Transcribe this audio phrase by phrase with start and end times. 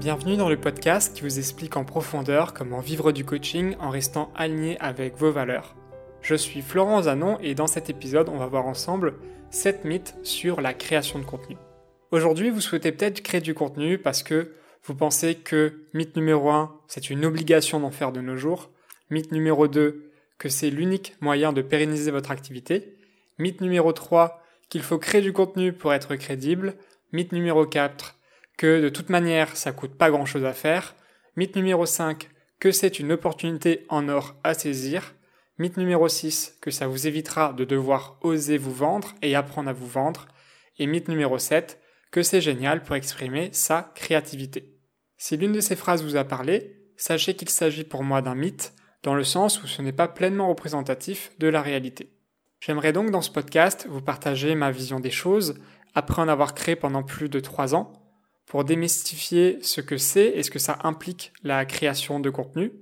[0.00, 4.32] Bienvenue dans le podcast qui vous explique en profondeur comment vivre du coaching en restant
[4.34, 5.76] aligné avec vos valeurs.
[6.22, 9.16] Je suis Florent Zanon et dans cet épisode, on va voir ensemble
[9.50, 11.58] 7 mythes sur la création de contenu.
[12.12, 14.54] Aujourd'hui, vous souhaitez peut-être créer du contenu parce que
[14.84, 18.70] vous pensez que mythe numéro 1, c'est une obligation d'en faire de nos jours.
[19.10, 22.96] Mythe numéro 2, que c'est l'unique moyen de pérenniser votre activité.
[23.38, 26.76] Mythe numéro 3, qu'il faut créer du contenu pour être crédible.
[27.12, 28.16] Mythe numéro 4,
[28.60, 30.94] que de toute manière ça coûte pas grand chose à faire.
[31.34, 32.28] Mythe numéro 5,
[32.58, 35.14] que c'est une opportunité en or à saisir.
[35.56, 39.72] Mythe numéro 6, que ça vous évitera de devoir oser vous vendre et apprendre à
[39.72, 40.26] vous vendre.
[40.78, 44.76] Et mythe numéro 7, que c'est génial pour exprimer sa créativité.
[45.16, 48.74] Si l'une de ces phrases vous a parlé, sachez qu'il s'agit pour moi d'un mythe,
[49.02, 52.12] dans le sens où ce n'est pas pleinement représentatif de la réalité.
[52.60, 55.54] J'aimerais donc dans ce podcast vous partager ma vision des choses,
[55.94, 57.99] après en avoir créé pendant plus de 3 ans,
[58.50, 62.72] pour démystifier ce que c'est et ce que ça implique la création de contenu,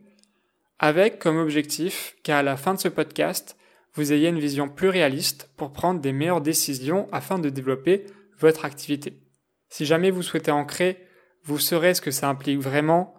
[0.78, 3.54] avec comme objectif qu'à la fin de ce podcast,
[3.92, 8.06] vous ayez une vision plus réaliste pour prendre des meilleures décisions afin de développer
[8.38, 9.20] votre activité.
[9.68, 10.96] Si jamais vous souhaitez en créer,
[11.44, 13.14] vous saurez ce que ça implique vraiment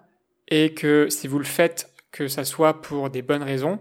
[0.47, 3.79] et que si vous le faites, que ça soit pour des bonnes raisons.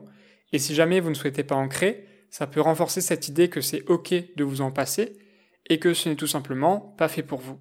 [0.52, 3.62] Et si jamais vous ne souhaitez pas en créer, ça peut renforcer cette idée que
[3.62, 5.16] c'est ok de vous en passer
[5.70, 7.58] et que ce n'est tout simplement pas fait pour vous.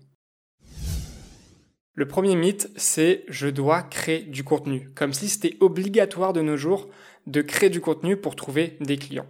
[1.97, 6.55] Le premier mythe, c'est je dois créer du contenu, comme si c'était obligatoire de nos
[6.55, 6.87] jours
[7.25, 9.25] de créer du contenu pour trouver des clients.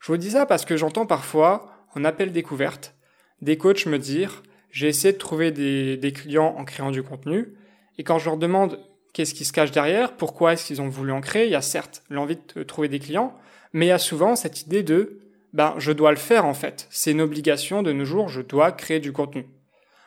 [0.00, 2.96] Je vous dis ça parce que j'entends parfois, en appel découverte,
[3.40, 7.54] des coachs me dire j'ai essayé de trouver des, clients en créant du contenu,
[7.98, 8.80] et quand je leur demande
[9.12, 11.62] qu'est-ce qui se cache derrière, pourquoi est-ce qu'ils ont voulu en créer, il y a
[11.62, 13.38] certes l'envie de trouver des clients,
[13.72, 15.20] mais il y a souvent cette idée de
[15.52, 18.72] ben je dois le faire en fait, c'est une obligation de nos jours, je dois
[18.72, 19.46] créer du contenu.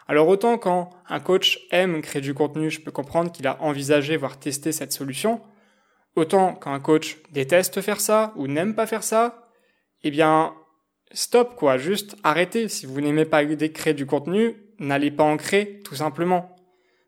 [0.10, 4.18] Alors autant quand un coach aime créer du contenu, je peux comprendre qu'il a envisagé,
[4.18, 5.40] voire testé cette solution,
[6.16, 9.52] autant quand un coach déteste faire ça ou n'aime pas faire ça,
[10.04, 10.56] eh bien,
[11.12, 12.70] stop quoi, juste arrêtez.
[12.70, 16.56] Si vous n'aimez pas créer du contenu, n'allez pas en créer, tout simplement.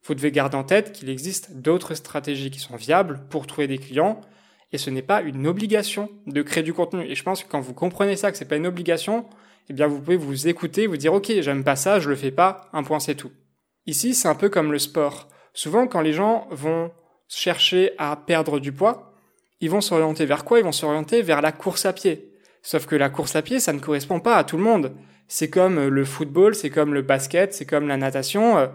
[0.03, 3.79] Vous devez garder en tête qu'il existe d'autres stratégies qui sont viables pour trouver des
[3.79, 4.21] clients,
[4.73, 7.03] et ce n'est pas une obligation de créer du contenu.
[7.05, 9.25] Et je pense que quand vous comprenez ça, que c'est pas une obligation,
[9.71, 12.29] eh bien vous pouvez vous écouter, vous dire ok, j'aime pas ça, je le fais
[12.29, 13.31] pas, un point c'est tout.
[13.85, 15.29] Ici, c'est un peu comme le sport.
[15.53, 16.91] Souvent, quand les gens vont
[17.29, 19.13] chercher à perdre du poids,
[19.61, 20.59] ils vont s'orienter vers quoi?
[20.59, 22.33] Ils vont s'orienter vers la course à pied.
[22.61, 24.93] Sauf que la course à pied, ça ne correspond pas à tout le monde.
[25.29, 28.57] C'est comme le football, c'est comme le basket, c'est comme la natation.
[28.57, 28.67] Euh,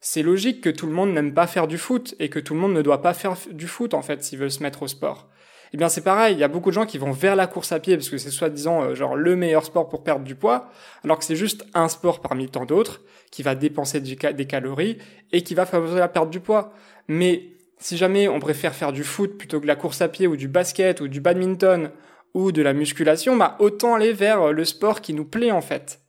[0.00, 2.60] c'est logique que tout le monde n'aime pas faire du foot et que tout le
[2.60, 5.28] monde ne doit pas faire du foot en fait s'il veut se mettre au sport
[5.72, 7.72] eh bien c'est pareil, il y a beaucoup de gens qui vont vers la course
[7.72, 10.70] à pied parce que c'est soi-disant euh, genre le meilleur sport pour perdre du poids,
[11.04, 14.98] alors que c'est juste un sport parmi tant d'autres qui va dépenser des calories
[15.32, 16.72] et qui va favoriser la perte du poids.
[17.06, 17.44] Mais
[17.78, 20.48] si jamais on préfère faire du foot plutôt que la course à pied ou du
[20.48, 21.90] basket ou du badminton
[22.34, 25.62] ou de la musculation, bah autant aller vers euh, le sport qui nous plaît en
[25.62, 26.00] fait.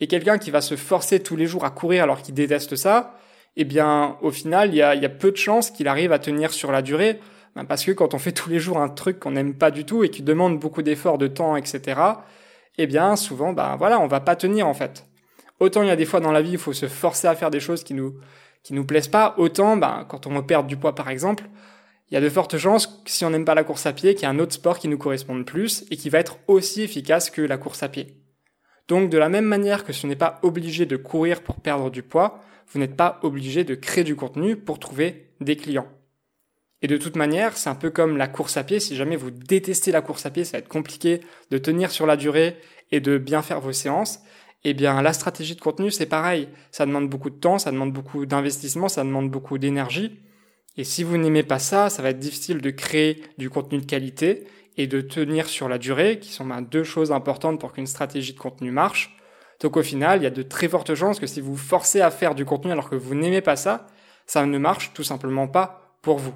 [0.00, 3.18] Et quelqu'un qui va se forcer tous les jours à courir alors qu'il déteste ça,
[3.56, 6.70] eh bien au final il y a, peu de chances qu'il arrive à tenir sur
[6.70, 7.18] la durée
[7.64, 10.04] parce que quand on fait tous les jours un truc qu'on n'aime pas du tout
[10.04, 12.00] et qui demande beaucoup d'efforts, de temps, etc.,
[12.78, 15.06] eh bien, souvent, ben voilà, on va pas tenir en fait.
[15.60, 17.50] Autant il y a des fois dans la vie, il faut se forcer à faire
[17.50, 18.14] des choses qui nous
[18.62, 19.34] qui nous plaisent pas.
[19.38, 21.44] Autant, ben, quand on veut perdre du poids par exemple,
[22.10, 24.14] il y a de fortes chances que si on n'aime pas la course à pied,
[24.14, 26.82] qu'il y a un autre sport qui nous corresponde plus et qui va être aussi
[26.82, 28.18] efficace que la course à pied.
[28.88, 32.02] Donc, de la même manière que ce n'est pas obligé de courir pour perdre du
[32.02, 35.88] poids, vous n'êtes pas obligé de créer du contenu pour trouver des clients.
[36.82, 38.80] Et de toute manière, c'est un peu comme la course à pied.
[38.80, 41.20] Si jamais vous détestez la course à pied, ça va être compliqué
[41.50, 42.56] de tenir sur la durée
[42.92, 44.20] et de bien faire vos séances.
[44.64, 46.48] Eh bien, la stratégie de contenu, c'est pareil.
[46.72, 50.20] Ça demande beaucoup de temps, ça demande beaucoup d'investissement, ça demande beaucoup d'énergie.
[50.76, 53.86] Et si vous n'aimez pas ça, ça va être difficile de créer du contenu de
[53.86, 57.86] qualité et de tenir sur la durée, qui sont ben, deux choses importantes pour qu'une
[57.86, 59.16] stratégie de contenu marche.
[59.60, 62.02] Donc au final, il y a de très fortes chances que si vous vous forcez
[62.02, 63.86] à faire du contenu alors que vous n'aimez pas ça,
[64.26, 66.34] ça ne marche tout simplement pas pour vous.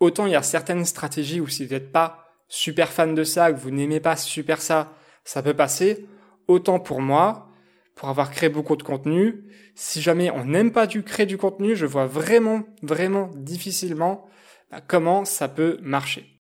[0.00, 3.52] Autant il y a certaines stratégies où si vous n'êtes pas super fan de ça,
[3.52, 4.92] que vous n'aimez pas super ça,
[5.24, 6.06] ça peut passer.
[6.46, 7.48] Autant pour moi,
[7.94, 9.44] pour avoir créé beaucoup de contenu,
[9.74, 14.26] si jamais on n'aime pas du créer du contenu, je vois vraiment, vraiment difficilement
[14.70, 16.34] bah, comment ça peut marcher.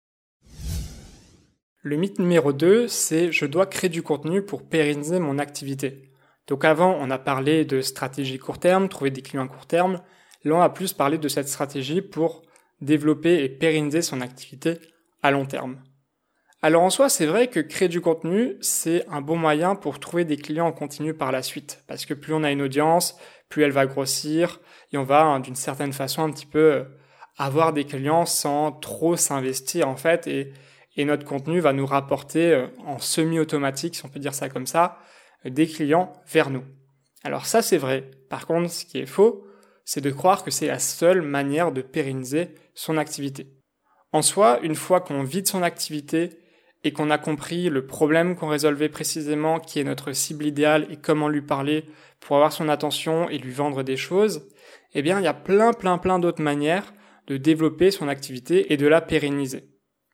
[1.82, 6.12] Le mythe numéro 2, c'est je dois créer du contenu pour pérenniser mon activité.
[6.48, 10.02] Donc avant, on a parlé de stratégie court terme, trouver des clients court terme.
[10.44, 12.44] Là, on a plus parlé de cette stratégie pour
[12.84, 14.80] développer et pérenniser son activité
[15.22, 15.78] à long terme.
[16.62, 20.24] Alors en soi, c'est vrai que créer du contenu, c'est un bon moyen pour trouver
[20.24, 21.84] des clients en continu par la suite.
[21.88, 23.18] Parce que plus on a une audience,
[23.50, 24.62] plus elle va grossir,
[24.94, 26.84] et on va hein, d'une certaine façon un petit peu euh,
[27.38, 30.54] avoir des clients sans trop s'investir en fait, et,
[31.04, 35.00] notre contenu va nous rapporter euh, en semi-automatique, si on peut dire ça comme ça,
[35.44, 36.64] des clients vers nous.
[37.26, 38.10] Alors ça c'est vrai.
[38.30, 39.46] Par contre, ce qui est faux,
[39.86, 43.48] c'est de croire que c'est la seule manière de pérenniser son activité.
[44.12, 46.40] En soi, une fois qu'on vide son activité
[46.84, 50.98] et qu'on a compris le problème qu'on résolvait précisément, qui est notre cible idéale et
[50.98, 51.86] comment lui parler
[52.20, 54.48] pour avoir son attention et lui vendre des choses,
[54.94, 56.94] eh bien, il y a plein, plein, plein d'autres manières
[57.28, 59.70] de développer son activité et de la pérenniser.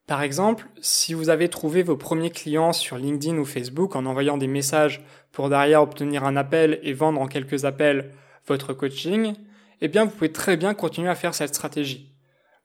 [0.07, 4.38] Par exemple, si vous avez trouvé vos premiers clients sur LinkedIn ou Facebook en envoyant
[4.38, 8.12] des messages pour derrière obtenir un appel et vendre en quelques appels
[8.48, 9.33] votre coaching,
[9.81, 12.15] eh bien, vous pouvez très bien continuer à faire cette stratégie.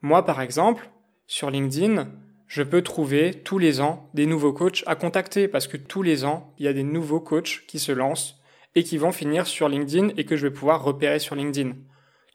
[0.02, 0.90] Moi, par exemple,
[1.26, 2.08] sur LinkedIn,
[2.46, 6.24] je peux trouver tous les ans des nouveaux coachs à contacter parce que tous les
[6.24, 8.40] ans, il y a des nouveaux coachs qui se lancent
[8.74, 11.72] et qui vont finir sur LinkedIn et que je vais pouvoir repérer sur LinkedIn.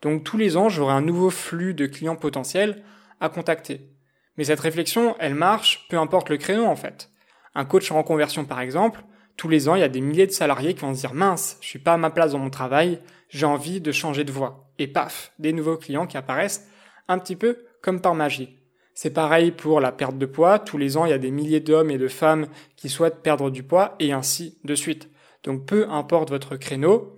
[0.01, 2.83] Donc tous les ans, j'aurai un nouveau flux de clients potentiels
[3.19, 3.91] à contacter.
[4.37, 7.09] Mais cette réflexion, elle marche peu importe le créneau en fait.
[7.55, 9.03] Un coach en reconversion par exemple,
[9.35, 11.57] tous les ans, il y a des milliers de salariés qui vont se dire mince,
[11.61, 12.99] je suis pas à ma place dans mon travail,
[13.29, 14.71] j'ai envie de changer de voie.
[14.77, 16.67] Et paf, des nouveaux clients qui apparaissent
[17.07, 18.57] un petit peu comme par magie.
[18.93, 20.59] C'est pareil pour la perte de poids.
[20.59, 23.49] Tous les ans, il y a des milliers d'hommes et de femmes qui souhaitent perdre
[23.49, 25.09] du poids et ainsi de suite.
[25.43, 27.15] Donc peu importe votre créneau,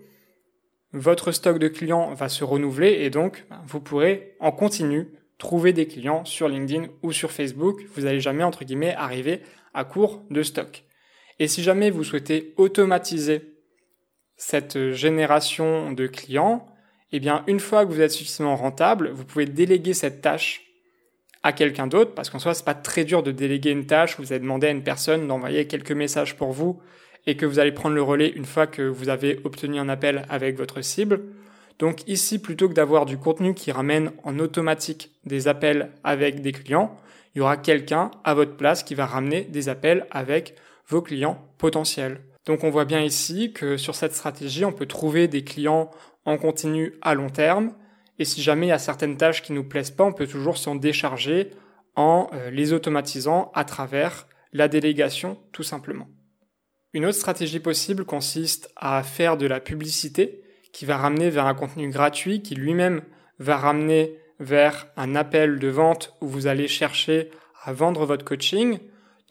[0.93, 5.07] votre stock de clients va se renouveler et donc ben, vous pourrez en continu
[5.37, 7.81] trouver des clients sur LinkedIn ou sur Facebook.
[7.95, 9.41] Vous n'allez jamais, entre guillemets, arriver
[9.73, 10.83] à court de stock.
[11.39, 13.50] Et si jamais vous souhaitez automatiser
[14.41, 16.67] cette génération de clients,
[17.11, 20.63] eh bien, une fois que vous êtes suffisamment rentable, vous pouvez déléguer cette tâche
[21.43, 24.17] à quelqu'un d'autre, parce qu'en soi, c'est pas très dur de déléguer une tâche.
[24.17, 26.81] Vous avez demandé à une personne d'envoyer quelques messages pour vous
[27.27, 30.25] et que vous allez prendre le relais une fois que vous avez obtenu un appel
[30.27, 31.21] avec votre cible.
[31.77, 36.51] Donc ici, plutôt que d'avoir du contenu qui ramène en automatique des appels avec des
[36.51, 36.97] clients,
[37.35, 40.55] il y aura quelqu'un à votre place qui va ramener des appels avec
[40.87, 42.21] vos clients potentiels.
[42.45, 45.91] Donc on voit bien ici que sur cette stratégie, on peut trouver des clients
[46.25, 47.73] en continu à long terme
[48.21, 50.59] et si jamais il y a certaines tâches qui nous plaisent pas, on peut toujours
[50.59, 51.49] s'en décharger
[51.95, 56.07] en euh, les automatisant à travers la délégation, tout simplement.
[56.93, 61.55] Une autre stratégie possible consiste à faire de la publicité qui va ramener vers un
[61.55, 63.01] contenu gratuit qui lui-même
[63.39, 67.31] va ramener vers un appel de vente où vous allez chercher
[67.63, 68.77] à vendre votre coaching.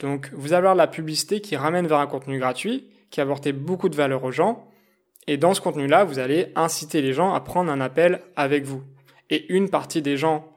[0.01, 3.89] Donc vous allez avoir la publicité qui ramène vers un contenu gratuit, qui apporte beaucoup
[3.89, 4.71] de valeur aux gens,
[5.27, 8.83] et dans ce contenu-là, vous allez inciter les gens à prendre un appel avec vous.
[9.29, 10.57] Et une partie des gens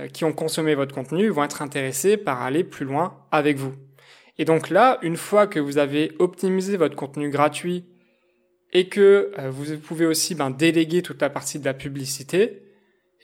[0.00, 3.74] euh, qui ont consommé votre contenu vont être intéressés par aller plus loin avec vous.
[4.38, 7.84] Et donc là, une fois que vous avez optimisé votre contenu gratuit
[8.72, 12.62] et que euh, vous pouvez aussi ben, déléguer toute la partie de la publicité,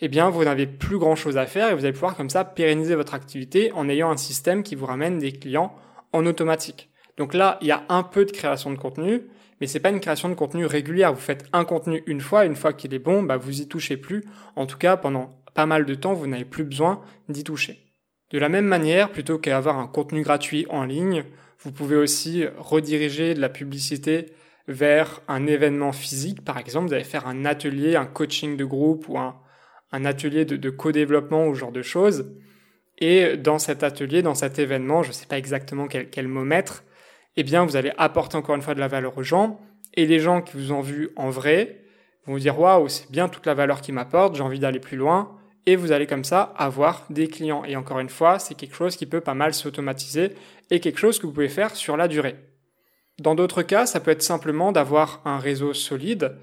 [0.03, 2.45] eh bien, vous n'avez plus grand chose à faire et vous allez pouvoir comme ça
[2.45, 5.75] pérenniser votre activité en ayant un système qui vous ramène des clients
[6.13, 6.91] en automatique.
[7.21, 9.25] Donc là, il y a un peu de création de contenu,
[9.61, 11.13] mais c'est pas une création de contenu régulière.
[11.13, 13.99] Vous faites un contenu une fois, une fois qu'il est bon, bah vous y touchez
[13.99, 14.25] plus.
[14.57, 17.79] En tout cas, pendant pas mal de temps, vous n'avez plus besoin d'y toucher.
[18.31, 21.25] De la même manière, plutôt qu'à avoir un contenu gratuit en ligne,
[21.59, 24.33] vous pouvez aussi rediriger de la publicité
[24.67, 26.43] vers un événement physique.
[26.43, 29.35] Par exemple, vous allez faire un atelier, un coaching de groupe ou un,
[29.93, 32.35] atelier de, co-développement ou genre de choses.
[32.97, 36.83] Et dans cet atelier, dans cet événement, je ne sais pas exactement quel mot mettre,
[37.37, 39.61] eh bien, vous allez apporter encore une fois de la valeur aux gens.
[39.95, 41.85] Et les gens qui vous ont vu en vrai
[42.27, 44.97] vont vous dire waouh, c'est bien toute la valeur qu'il m'apporte, j'ai envie d'aller plus
[44.97, 45.37] loin.
[45.67, 47.65] Et vous allez comme ça avoir des clients.
[47.65, 50.33] Et encore une fois, c'est quelque chose qui peut pas mal s'automatiser
[50.71, 52.37] et quelque chose que vous pouvez faire sur la durée.
[53.21, 56.37] Dans d'autres cas, ça peut être simplement d'avoir un réseau solide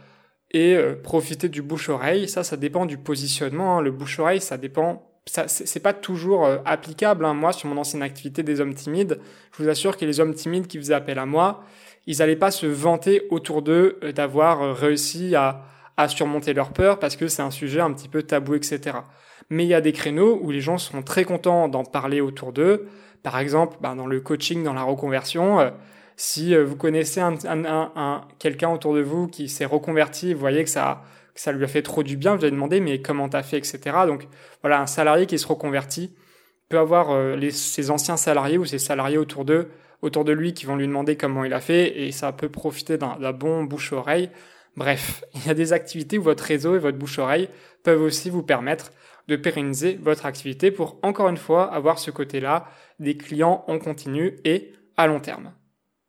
[0.51, 2.29] et euh, profiter du bouche-oreille.
[2.29, 3.79] Ça, ça dépend du positionnement.
[3.79, 3.82] Hein.
[3.82, 7.25] Le bouche-oreille, ça dépend c'est pas toujours euh, applicable.
[7.25, 7.34] Hein.
[7.34, 9.19] Moi, sur mon ancienne activité des hommes timides,
[9.51, 11.63] je vous assure que les hommes timides qui faisaient appel à moi,
[12.05, 15.63] ils n'allaient pas se vanter autour d'eux euh, d'avoir euh, réussi à,
[15.98, 18.98] à surmonter leur peur parce que c'est un sujet un petit peu tabou, etc.
[19.50, 22.53] Mais il y a des créneaux où les gens seront très contents d'en parler autour
[22.53, 22.88] d'eux.
[23.24, 25.72] Par exemple, ben, dans le coaching, dans la reconversion,
[26.15, 30.63] si vous connaissez un, un, un, quelqu'un autour de vous qui s'est reconverti, vous voyez
[30.63, 31.01] que ça
[31.41, 33.79] ça lui a fait trop du bien, vous allez demander mais comment t'as fait, etc.
[34.06, 34.27] Donc
[34.62, 36.15] voilà, un salarié qui se reconvertit
[36.70, 39.70] peut avoir euh, ses anciens salariés ou ses salariés autour d'eux,
[40.01, 42.98] autour de lui, qui vont lui demander comment il a fait, et ça peut profiter
[42.98, 44.29] d'un bon bouche-oreille.
[44.75, 47.50] Bref, il y a des activités où votre réseau et votre bouche-oreille
[47.84, 48.91] peuvent aussi vous permettre
[49.27, 54.39] de pérenniser votre activité pour encore une fois avoir ce côté-là des clients en continu
[54.46, 55.53] et à long terme.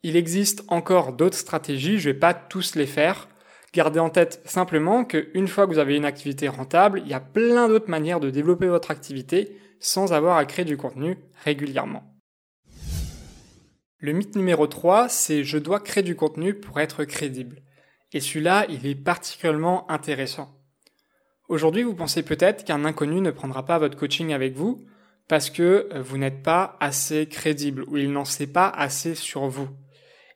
[0.03, 3.28] Il existe encore d'autres stratégies, je vais pas tous les faire.
[3.75, 7.21] Gardez en tête simplement qu'une fois que vous avez une activité rentable, il y a
[7.21, 12.15] plein d'autres manières de développer votre activité sans avoir à créer du contenu régulièrement.
[13.99, 17.63] Le mythe numéro 3, c'est je dois créer du contenu pour être crédible.
[18.13, 20.55] Et celui-là, il est particulièrement intéressant.
[21.49, 24.87] Aujourd'hui, vous pensez peut-être qu'un inconnu ne prendra pas votre coaching avec vous
[25.29, 29.47] parce que euh, vous n'êtes pas assez crédible ou il n'en sait pas assez sur
[29.49, 29.69] vous.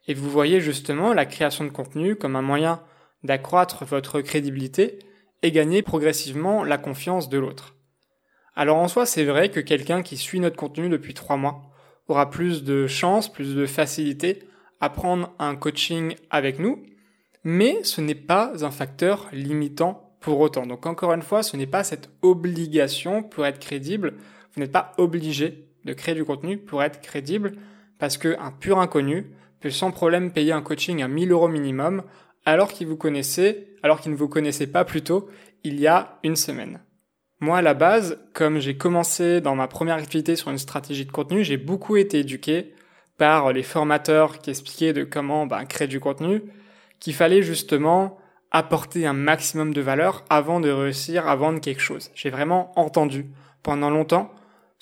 [0.06, 2.82] Et vous voyez justement la création de contenu comme un moyen
[3.24, 4.98] d'accroître votre crédibilité
[5.42, 7.76] et gagner progressivement la confiance de l'autre.
[8.54, 11.62] Alors en soi, c'est vrai que quelqu'un qui suit notre contenu depuis trois mois
[12.08, 14.40] aura plus de chance, plus de facilité
[14.80, 16.82] à prendre un coaching avec nous,
[17.44, 20.66] mais ce n'est pas un facteur limitant pour autant.
[20.66, 24.14] Donc encore une fois, ce n'est pas cette obligation pour être crédible.
[24.52, 27.54] Vous n'êtes pas obligé de créer du contenu pour être crédible
[27.98, 32.02] parce qu'un pur inconnu peut sans problème payer un coaching à 1000 euros minimum
[32.44, 35.28] alors qu'il vous connaissait, alors qu'il ne vous connaissait pas plus tôt
[35.64, 36.80] il y a une semaine.
[37.40, 41.12] Moi, à la base, comme j'ai commencé dans ma première activité sur une stratégie de
[41.12, 42.72] contenu, j'ai beaucoup été éduqué
[43.16, 46.42] par les formateurs qui expliquaient de comment ben, créer du contenu,
[47.00, 48.18] qu'il fallait justement
[48.50, 52.10] apporter un maximum de valeur avant de réussir à vendre quelque chose.
[52.14, 53.26] J'ai vraiment entendu
[53.62, 54.32] pendant longtemps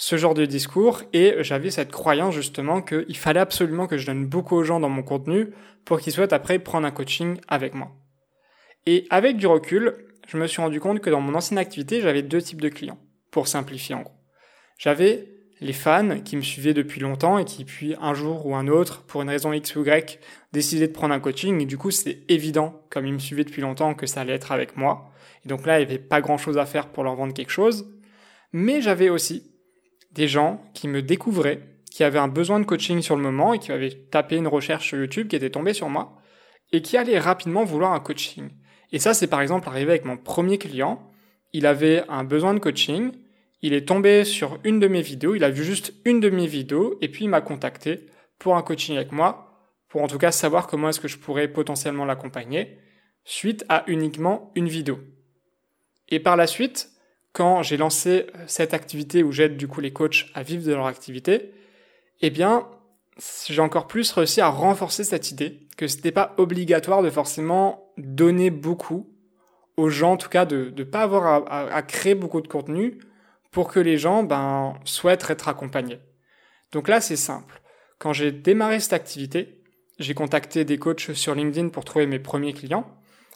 [0.02, 4.24] ce genre de discours et j'avais cette croyance justement qu'il fallait absolument que je donne
[4.24, 5.48] beaucoup aux gens dans mon contenu
[5.84, 7.92] pour qu'ils souhaitent après prendre un coaching avec moi.
[8.86, 12.22] Et avec du recul, je me suis rendu compte que dans mon ancienne activité, j'avais
[12.22, 12.98] deux types de clients,
[13.30, 14.14] pour simplifier en gros.
[14.78, 15.28] J'avais
[15.60, 19.02] les fans qui me suivaient depuis longtemps et qui puis un jour ou un autre,
[19.02, 20.18] pour une raison X ou Y,
[20.54, 23.60] décidaient de prendre un coaching et du coup c'était évident, comme ils me suivaient depuis
[23.60, 25.10] longtemps, que ça allait être avec moi.
[25.44, 27.52] Et donc là, il n'y avait pas grand chose à faire pour leur vendre quelque
[27.52, 27.94] chose.
[28.52, 29.49] Mais j'avais aussi
[30.12, 33.58] des gens qui me découvraient, qui avaient un besoin de coaching sur le moment et
[33.58, 36.16] qui avaient tapé une recherche sur YouTube, qui était tombé sur moi,
[36.72, 38.50] et qui allaient rapidement vouloir un coaching.
[38.92, 41.10] Et ça, c'est par exemple arrivé avec mon premier client.
[41.52, 43.12] Il avait un besoin de coaching,
[43.62, 46.46] il est tombé sur une de mes vidéos, il a vu juste une de mes
[46.46, 48.06] vidéos et puis il m'a contacté
[48.38, 51.48] pour un coaching avec moi, pour en tout cas savoir comment est-ce que je pourrais
[51.48, 52.78] potentiellement l'accompagner,
[53.24, 55.00] suite à uniquement une vidéo.
[56.08, 56.90] Et par la suite,
[57.32, 60.72] quand j'ai lancé euh, cette activité où j'aide du coup les coachs à vivre de
[60.72, 61.52] leur activité,
[62.20, 62.68] eh bien,
[63.48, 68.50] j'ai encore plus réussi à renforcer cette idée que c'était pas obligatoire de forcément donner
[68.50, 69.08] beaucoup
[69.76, 72.98] aux gens, en tout cas de ne pas avoir à créer beaucoup de contenu
[73.50, 76.00] pour que les gens ben, souhaitent être accompagnés.
[76.72, 77.60] Donc là, c'est simple.
[77.98, 79.62] Quand j'ai démarré cette activité,
[79.98, 82.86] j'ai contacté des coachs sur LinkedIn pour trouver mes premiers clients.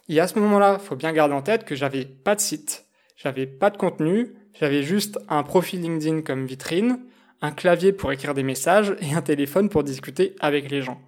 [0.07, 2.84] Et à ce moment-là, il faut bien garder en tête que j'avais pas de site,
[3.15, 6.99] j'avais pas de contenu, j'avais juste un profil LinkedIn comme vitrine,
[7.41, 10.99] un clavier pour écrire des messages et un téléphone pour discuter avec les gens.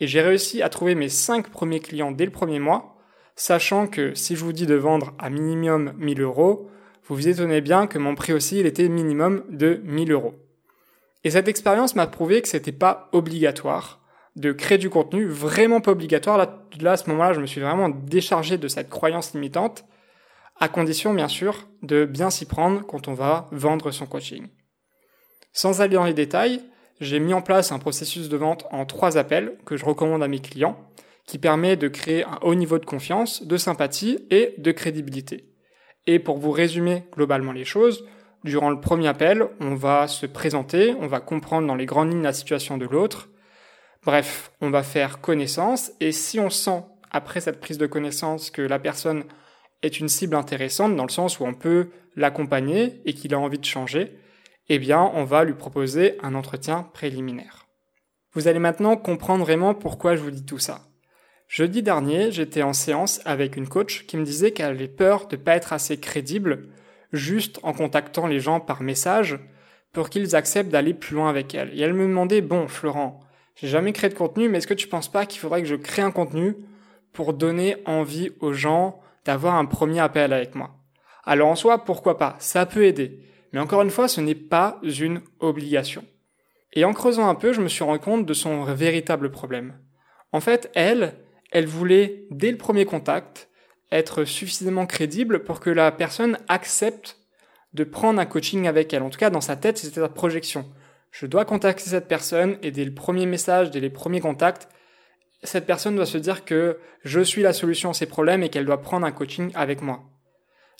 [0.00, 2.96] Et j'ai réussi à trouver mes cinq premiers clients dès le premier mois,
[3.34, 6.70] sachant que si je vous dis de vendre à minimum 1000 euros,
[7.04, 10.34] vous vous étonnez bien que mon prix aussi, il était minimum de 1000 euros.
[11.24, 14.00] Et cette expérience m'a prouvé que c'était pas obligatoire
[14.36, 16.36] de créer du contenu, vraiment pas obligatoire.
[16.36, 19.84] Là, là à ce moment-là, je me suis vraiment déchargé de cette croyance limitante,
[20.58, 24.48] à condition, bien sûr, de bien s'y prendre quand on va vendre son coaching.
[25.52, 26.62] Sans aller dans les détails,
[27.00, 30.28] j'ai mis en place un processus de vente en trois appels que je recommande à
[30.28, 30.78] mes clients,
[31.26, 35.52] qui permet de créer un haut niveau de confiance, de sympathie et de crédibilité.
[36.06, 38.04] Et pour vous résumer globalement les choses,
[38.44, 42.22] durant le premier appel, on va se présenter, on va comprendre dans les grandes lignes
[42.22, 43.28] la situation de l'autre.
[44.04, 48.62] Bref, on va faire connaissance et si on sent après cette prise de connaissance que
[48.62, 49.24] la personne
[49.82, 53.58] est une cible intéressante dans le sens où on peut l'accompagner et qu'il a envie
[53.58, 54.16] de changer,
[54.68, 57.66] eh bien, on va lui proposer un entretien préliminaire.
[58.32, 60.82] Vous allez maintenant comprendre vraiment pourquoi je vous dis tout ça.
[61.48, 65.36] Jeudi dernier, j'étais en séance avec une coach qui me disait qu'elle avait peur de
[65.36, 66.68] ne pas être assez crédible
[67.12, 69.38] juste en contactant les gens par message
[69.92, 71.72] pour qu'ils acceptent d'aller plus loin avec elle.
[71.72, 73.20] Et elle me demandait, bon, Florent,
[73.54, 75.76] j'ai jamais créé de contenu, mais est-ce que tu penses pas qu'il faudrait que je
[75.76, 76.56] crée un contenu
[77.12, 80.70] pour donner envie aux gens d'avoir un premier appel avec moi?
[81.24, 82.36] Alors en soi, pourquoi pas?
[82.38, 83.20] Ça peut aider.
[83.52, 86.04] Mais encore une fois, ce n'est pas une obligation.
[86.72, 89.78] Et en creusant un peu, je me suis rendu compte de son véritable problème.
[90.32, 91.14] En fait, elle,
[91.50, 93.48] elle voulait, dès le premier contact,
[93.90, 97.18] être suffisamment crédible pour que la personne accepte
[97.72, 99.02] de prendre un coaching avec elle.
[99.02, 100.66] En tout cas, dans sa tête, c'était sa projection.
[101.10, 104.68] Je dois contacter cette personne et dès le premier message, dès les premiers contacts,
[105.48, 108.64] cette personne doit se dire que je suis la solution à ses problèmes et qu'elle
[108.64, 110.00] doit prendre un coaching avec moi.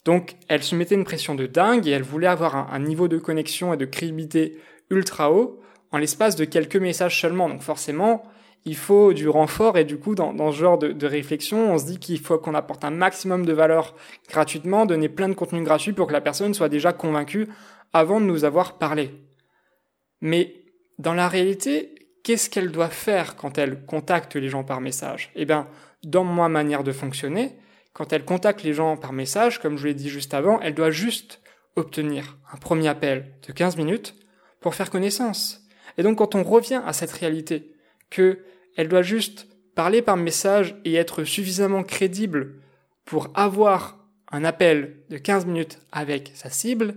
[0.05, 3.19] Donc elle se mettait une pression de dingue et elle voulait avoir un, niveau de
[3.19, 4.59] connexion et de crédibilité
[4.89, 7.49] ultra haut en l'espace de quelques messages seulement.
[7.49, 8.23] Donc forcément,
[8.65, 11.87] il faut du renfort et du coup dans, ce genre de, de, réflexion, on se
[11.87, 13.97] dit qu'il faut qu'on apporte un maximum de valeur
[14.29, 17.49] gratuitement, donner plein de contenu gratuit pour que la personne soit déjà convaincue
[17.93, 19.11] avant de nous avoir parlé.
[20.21, 20.55] Mais
[20.99, 21.96] dans la réalité,
[22.27, 25.31] qu'est-ce qu'elle doit faire quand elle contacte les gens par message?
[25.37, 25.69] Eh bien,
[26.03, 27.57] dans ma manière de fonctionner,
[27.93, 30.91] quand elle contacte les gens par message, comme je l'ai dit juste avant, elle doit
[30.91, 31.41] juste
[31.77, 34.17] obtenir un premier appel de 15 minutes
[34.59, 35.69] pour faire connaissance.
[35.99, 37.73] Et donc quand on revient à cette réalité,
[38.11, 38.41] que
[38.77, 42.57] elle doit juste parler par message et être suffisamment crédible
[43.05, 43.99] pour avoir
[44.33, 46.97] un appel de 15 minutes avec sa cible,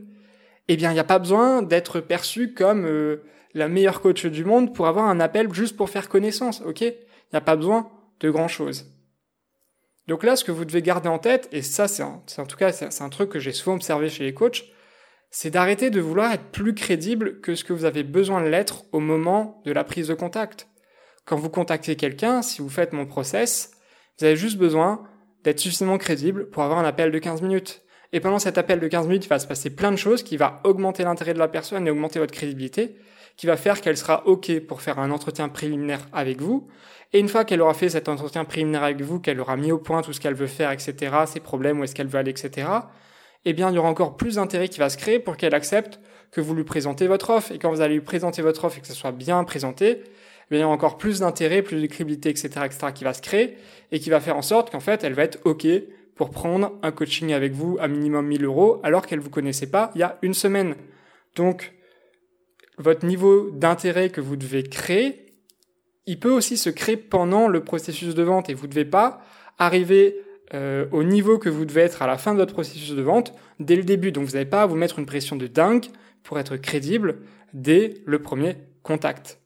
[0.69, 3.21] eh bien il n'y a pas besoin d'être perçu comme euh,
[3.53, 6.81] la meilleure coach du monde pour avoir un appel juste pour faire connaissance, ok?
[6.81, 6.95] Il
[7.33, 7.89] n'y a pas besoin
[8.19, 8.85] de grand chose.
[10.07, 12.71] Donc là, ce que vous devez garder en tête, et ça, c'est en, tout cas,
[12.71, 14.63] c'est un truc que j'ai souvent observé chez les coachs,
[15.29, 18.85] c'est d'arrêter de vouloir être plus crédible que ce que vous avez besoin de l'être
[18.91, 20.67] au moment de la prise de contact.
[21.25, 23.71] Quand vous contactez quelqu'un, si vous faites mon process,
[24.17, 25.03] vous avez juste besoin
[25.43, 27.83] d'être suffisamment crédible pour avoir un appel de 15 minutes.
[28.11, 30.37] Et pendant cet appel de 15 minutes, il va se passer plein de choses qui
[30.37, 32.97] va augmenter l'intérêt de la personne et augmenter votre crédibilité,
[33.39, 36.67] qui va faire qu'elle sera OK pour faire un entretien préliminaire avec vous,
[37.13, 39.77] et une fois qu'elle aura fait cet entretien préliminaire avec vous, qu'elle aura mis au
[39.77, 42.67] point tout ce qu'elle veut faire, etc., ses problèmes, où est-ce qu'elle veut aller, etc.,
[43.45, 46.01] eh bien, il y aura encore plus d'intérêt qui va se créer pour qu'elle accepte
[46.31, 47.53] que vous lui présentez votre offre.
[47.53, 50.03] Et quand vous allez lui présenter votre offre et que ce soit bien présenté,
[50.51, 53.21] eh il y aura encore plus d'intérêt, plus de crédibilité, etc., etc., qui va se
[53.21, 53.55] créer
[53.93, 55.65] et qui va faire en sorte qu'en fait, elle va être OK
[56.15, 59.91] pour prendre un coaching avec vous à minimum 1000 euros alors qu'elle vous connaissait pas
[59.95, 60.75] il y a une semaine.
[61.37, 61.71] Donc,
[62.79, 65.25] votre niveau d'intérêt que vous devez créer,
[66.05, 69.21] il peut aussi se créer pendant le processus de vente et vous ne devez pas
[69.57, 70.15] arriver
[70.53, 73.33] euh, au niveau que vous devez être à la fin de votre processus de vente
[73.59, 74.11] dès le début.
[74.11, 75.85] Donc vous n'avez pas à vous mettre une pression de dingue
[76.23, 77.19] pour être crédible
[77.53, 79.39] dès le premier contact.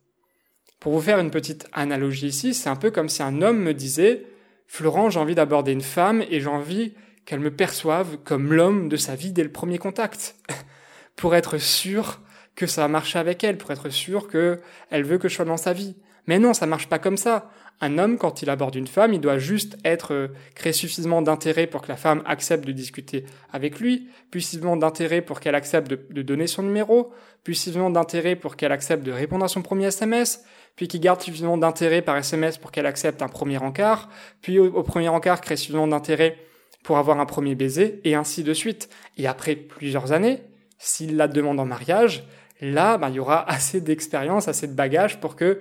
[0.80, 3.74] Pour vous faire une petite analogie ici, c'est un peu comme si un homme me
[3.74, 4.24] disait
[4.66, 6.94] Florent, j'ai envie d'aborder une femme et j'ai envie
[7.26, 10.36] qu'elle me perçoive comme l'homme de sa vie dès le premier contact.
[11.16, 12.20] pour être sûr
[12.56, 15.56] que ça va marcher avec elle, pour être sûr qu'elle veut que je sois dans
[15.56, 15.96] sa vie.
[16.26, 17.50] Mais non, ça marche pas comme ça.
[17.80, 21.66] Un homme, quand il aborde une femme, il doit juste être euh, créer suffisamment d'intérêt
[21.66, 25.90] pour que la femme accepte de discuter avec lui, puis suffisamment d'intérêt pour qu'elle accepte
[25.90, 27.12] de, donner son numéro,
[27.42, 30.44] puis suffisamment d'intérêt pour qu'elle accepte de répondre à son premier SMS,
[30.76, 34.08] puis qu'il garde suffisamment d'intérêt par SMS pour qu'elle accepte un premier encart,
[34.40, 36.38] puis au, premier encart crée suffisamment d'intérêt
[36.84, 38.88] pour avoir un premier baiser, et ainsi de suite.
[39.18, 40.42] Et après plusieurs années,
[40.78, 42.24] s'il la demande en mariage,
[42.72, 45.60] là, bah, il y aura assez d'expérience, assez de bagage pour que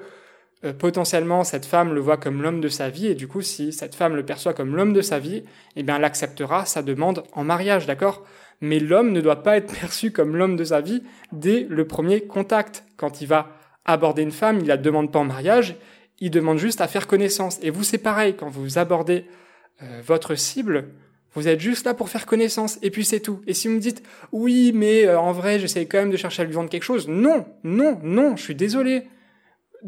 [0.65, 3.73] euh, potentiellement cette femme le voit comme l'homme de sa vie et du coup si
[3.73, 5.43] cette femme le perçoit comme l'homme de sa vie,
[5.75, 8.23] eh bien elle acceptera sa demande en mariage, d'accord?
[8.61, 12.21] Mais l'homme ne doit pas être perçu comme l'homme de sa vie dès le premier
[12.21, 12.85] contact.
[12.95, 13.49] Quand il va
[13.83, 15.75] aborder une femme, il la demande pas en mariage,
[16.19, 17.59] il demande juste à faire connaissance.
[17.61, 19.25] Et vous c'est pareil, quand vous abordez
[19.81, 20.89] euh, votre cible,
[21.35, 23.41] vous êtes juste là pour faire connaissance et puis c'est tout.
[23.47, 26.43] Et si vous me dites oui mais euh, en vrai j'essaie quand même de chercher
[26.43, 29.07] à lui vendre quelque chose, non, non, non, je suis désolé.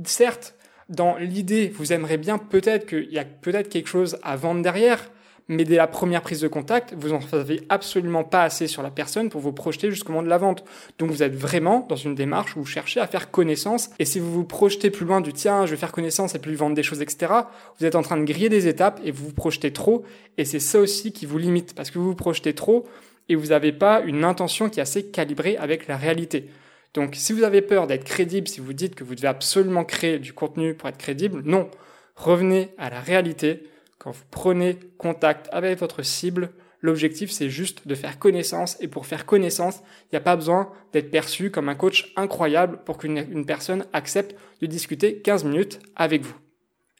[0.03, 0.55] Certes,
[0.89, 5.09] dans l'idée, vous aimeriez bien peut-être qu'il y a peut-être quelque chose à vendre derrière,
[5.47, 8.89] mais dès la première prise de contact, vous n'en savez absolument pas assez sur la
[8.89, 10.63] personne pour vous projeter jusqu'au moment de la vente.
[10.97, 14.19] Donc vous êtes vraiment dans une démarche où vous cherchez à faire connaissance, et si
[14.19, 16.75] vous vous projetez plus loin du tiens, je vais faire connaissance et puis lui vendre
[16.75, 17.31] des choses, etc.,
[17.79, 20.03] vous êtes en train de griller des étapes et vous vous projetez trop,
[20.37, 22.85] et c'est ça aussi qui vous limite, parce que vous vous projetez trop
[23.29, 26.49] et vous n'avez pas une intention qui est assez calibrée avec la réalité.
[26.93, 30.17] Donc si vous avez peur d'être crédible, si vous dites que vous devez absolument créer
[30.17, 31.69] du contenu pour être crédible, non.
[32.15, 33.63] Revenez à la réalité.
[34.05, 39.07] Quand vous prenez contact avec votre cible, l'objectif c'est juste de faire connaissance et pour
[39.07, 43.45] faire connaissance, il n'y a pas besoin d'être perçu comme un coach incroyable pour qu'une
[43.47, 46.35] personne accepte de discuter 15 minutes avec vous.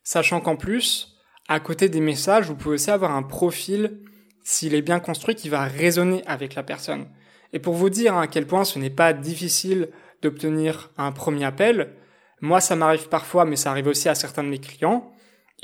[0.03, 1.15] Sachant qu'en plus,
[1.47, 3.99] à côté des messages, vous pouvez aussi avoir un profil,
[4.43, 7.05] s'il est bien construit, qui va résonner avec la personne.
[7.53, 9.89] Et pour vous dire à quel point ce n'est pas difficile
[10.23, 11.93] d'obtenir un premier appel,
[12.41, 15.11] moi ça m'arrive parfois, mais ça arrive aussi à certains de mes clients.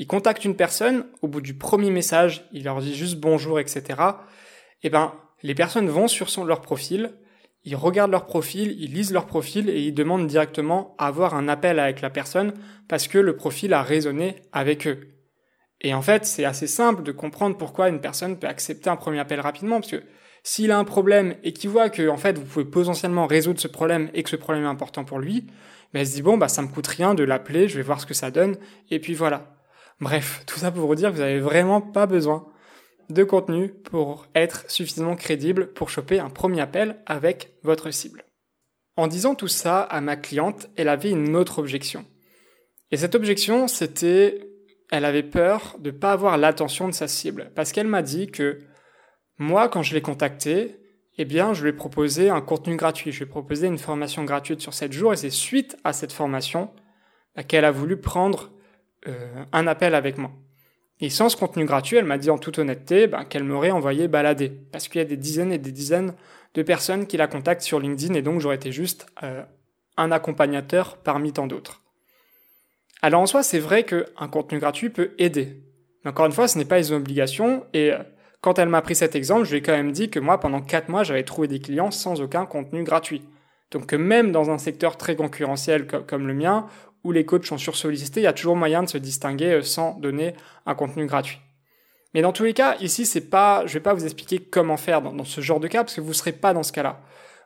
[0.02, 3.82] Ils contactent une personne, au bout du premier message, il leur dit juste bonjour, etc.
[4.82, 7.12] Et eh ben, les personnes vont sur son, leur profil,
[7.62, 11.46] ils regardent leur profil, ils lisent leur profil et ils demandent directement à avoir un
[11.46, 12.52] appel avec la personne
[12.88, 15.06] parce que le profil a résonné avec eux.
[15.82, 19.20] Et en fait, c'est assez simple de comprendre pourquoi une personne peut accepter un premier
[19.20, 20.02] appel rapidement parce que
[20.42, 23.68] s'il a un problème et qu'il voit que en fait vous pouvez potentiellement résoudre ce
[23.68, 25.46] problème et que ce problème est important pour lui,
[25.94, 28.00] ben il se dit bon bah ça me coûte rien de l'appeler, je vais voir
[28.00, 28.56] ce que ça donne
[28.90, 29.61] et puis voilà.
[30.02, 32.44] Bref, tout ça pour vous dire que vous avez vraiment pas besoin
[33.08, 38.24] de contenu pour être suffisamment crédible pour choper un premier appel avec votre cible.
[38.96, 42.04] En disant tout ça à ma cliente, elle avait une autre objection.
[42.90, 44.44] Et cette objection, c'était,
[44.90, 47.52] elle avait peur de ne pas avoir l'attention de sa cible.
[47.54, 48.58] Parce qu'elle m'a dit que
[49.38, 50.80] moi, quand je l'ai contactée,
[51.16, 53.12] eh bien, je lui ai proposé un contenu gratuit.
[53.12, 56.12] Je lui ai proposé une formation gratuite sur 7 jours et c'est suite à cette
[56.12, 56.72] formation
[57.46, 58.51] qu'elle a voulu prendre
[59.08, 60.30] euh, un appel avec moi.
[61.00, 64.06] Et sans ce contenu gratuit, elle m'a dit en toute honnêteté bah, qu'elle m'aurait envoyé
[64.06, 64.50] balader.
[64.70, 66.14] Parce qu'il y a des dizaines et des dizaines
[66.54, 69.42] de personnes qui la contactent sur LinkedIn et donc j'aurais été juste euh,
[69.96, 71.82] un accompagnateur parmi tant d'autres.
[73.00, 75.62] Alors en soi, c'est vrai qu'un contenu gratuit peut aider.
[76.04, 77.98] Mais encore une fois, ce n'est pas une obligation et euh,
[78.40, 80.60] quand elle m'a pris cet exemple, je lui ai quand même dit que moi, pendant
[80.60, 83.22] 4 mois, j'avais trouvé des clients sans aucun contenu gratuit.
[83.70, 86.66] Donc que même dans un secteur très concurrentiel comme le mien,
[87.04, 89.98] où les coachs sont sursollicités, il y a toujours moyen de se distinguer euh, sans
[89.98, 90.34] donner
[90.66, 91.40] un contenu gratuit.
[92.14, 95.00] Mais dans tous les cas, ici, c'est pas, je vais pas vous expliquer comment faire
[95.02, 97.00] dans, ce genre de cas, parce que vous serez pas dans ce cas-là.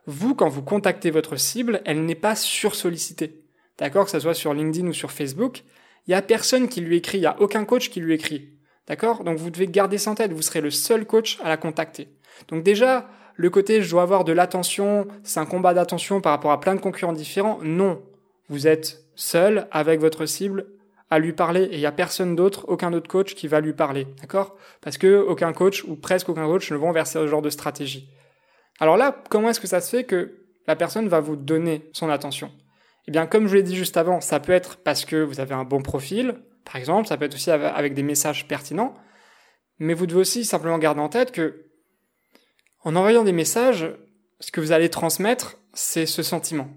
[0.07, 3.45] Vous, quand vous contactez votre cible, elle n'est pas sursollicitée.
[3.79, 4.07] D'accord?
[4.07, 5.63] Que ce soit sur LinkedIn ou sur Facebook.
[6.07, 8.51] Il y a personne qui lui écrit, il y a aucun coach qui lui écrit.
[8.87, 11.57] D'accord Donc vous devez garder ça en tête, vous serez le seul coach à la
[11.57, 12.09] contacter.
[12.49, 16.53] Donc déjà, le côté je dois avoir de l'attention, c'est un combat d'attention par rapport
[16.53, 18.01] à plein de concurrents différents, non.
[18.49, 20.67] Vous êtes seul avec votre cible
[21.11, 21.65] à lui parler.
[21.65, 24.57] Et il n'y a personne d'autre, aucun autre coach qui va lui parler, d'accord?
[24.81, 28.09] Parce que aucun coach ou presque aucun coach ne vont vers ce genre de stratégie.
[28.79, 32.09] Alors là, comment est-ce que ça se fait que la personne va vous donner son
[32.11, 32.53] attention?
[33.09, 35.55] Eh bien, comme je l'ai dit juste avant, ça peut être parce que vous avez
[35.55, 38.95] un bon profil, par exemple, ça peut être aussi avec des messages pertinents,
[39.79, 41.63] mais vous devez aussi simplement garder en tête que
[42.83, 43.89] en envoyant des messages,
[44.41, 46.69] ce que vous allez transmettre, c'est ce sentiment.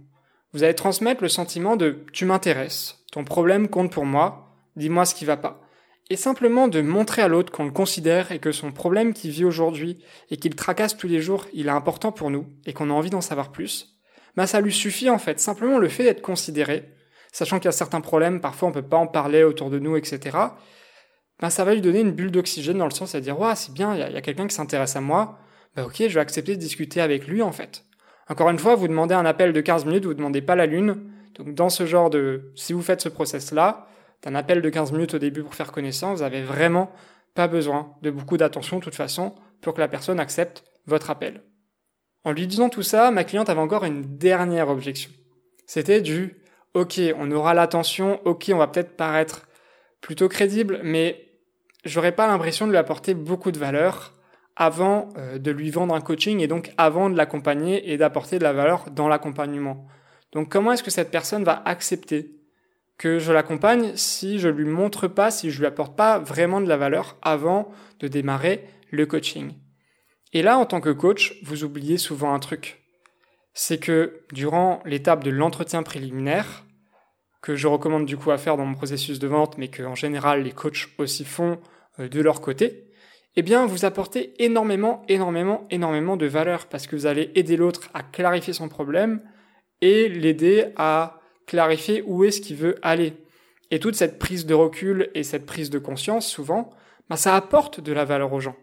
[0.54, 5.14] Vous allez transmettre le sentiment de tu m'intéresses, ton problème compte pour moi, dis-moi ce
[5.14, 5.62] qui va pas.
[6.10, 9.46] Et simplement de montrer à l'autre qu'on le considère et que son problème qui vit
[9.46, 12.94] aujourd'hui et qu'il tracasse tous les jours, il est important pour nous et qu'on a
[12.94, 14.00] envie d'en savoir plus,
[14.36, 15.40] bah ça lui suffit en fait.
[15.40, 16.96] Simplement le fait d'être considéré,
[17.32, 19.98] sachant qu'il y a certains problèmes, parfois on peut pas en parler autour de nous,
[19.98, 20.38] etc.
[21.40, 23.74] Ben, ça va lui donner une bulle d'oxygène dans le sens à dire, ouais, c'est
[23.74, 25.40] bien, il y a, quelqu'un qui s'intéresse à moi,
[25.76, 27.86] ben, ok, je vais accepter de discuter avec lui, en fait.
[28.30, 30.98] Encore une fois, vous demandez un appel de 15 minutes, vous demandez pas la lune.
[31.36, 33.88] Donc, dans ce genre de, si vous faites ce process-là,
[34.24, 36.92] d'un appel de 15 minutes au début pour faire connaissance, vous avez vraiment
[37.34, 41.44] pas besoin de beaucoup d'attention, de toute façon, pour que la personne accepte votre appel.
[42.24, 45.12] En lui disant tout ça, ma cliente avait encore une dernière objection.
[45.66, 46.40] C'était du
[46.74, 49.48] ok, on aura l'attention, ok, on va peut-être paraître
[50.02, 51.30] plutôt crédible, mais
[51.86, 54.14] j'aurais pas l'impression de lui apporter beaucoup de valeur
[54.60, 58.44] avant euh, de lui vendre un coaching et donc avant de l'accompagner et d'apporter de
[58.44, 59.88] la valeur dans l'accompagnement.
[60.32, 62.36] Donc comment est-ce que cette personne va accepter
[63.00, 66.70] que je l'accompagne si je lui montre pas, si je lui apporte pas vraiment de
[66.70, 69.54] la valeur avant de démarrer le coaching?
[70.34, 72.80] Et là, en tant que coach, vous oubliez souvent un truc
[73.54, 76.66] c'est que durant l'étape de l'entretien préliminaire,
[77.42, 79.96] que je recommande du coup à faire dans mon processus de vente, mais que en
[79.96, 81.60] général les coachs aussi font
[82.00, 82.89] euh, de leur côté,
[83.36, 87.90] eh bien vous apportez énormément, énormément, énormément de valeur parce que vous allez aider l'autre
[87.94, 89.22] à clarifier son problème
[89.82, 93.14] et l'aider à clarifier où est-ce qu'il veut aller.
[93.72, 96.72] Et toute cette prise de recul et cette prise de conscience, souvent,
[97.10, 98.56] bah, ça apporte de la valeur aux gens.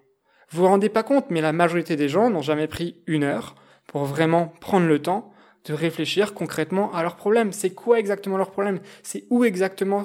[0.51, 3.57] Vous vous rendez pas compte, mais la majorité des gens n'ont jamais pris une heure
[3.87, 5.33] pour vraiment prendre le temps
[5.65, 7.53] de réfléchir concrètement à leurs problèmes.
[7.53, 8.81] C'est quoi exactement leur problème?
[9.03, 10.05] C'est où exactement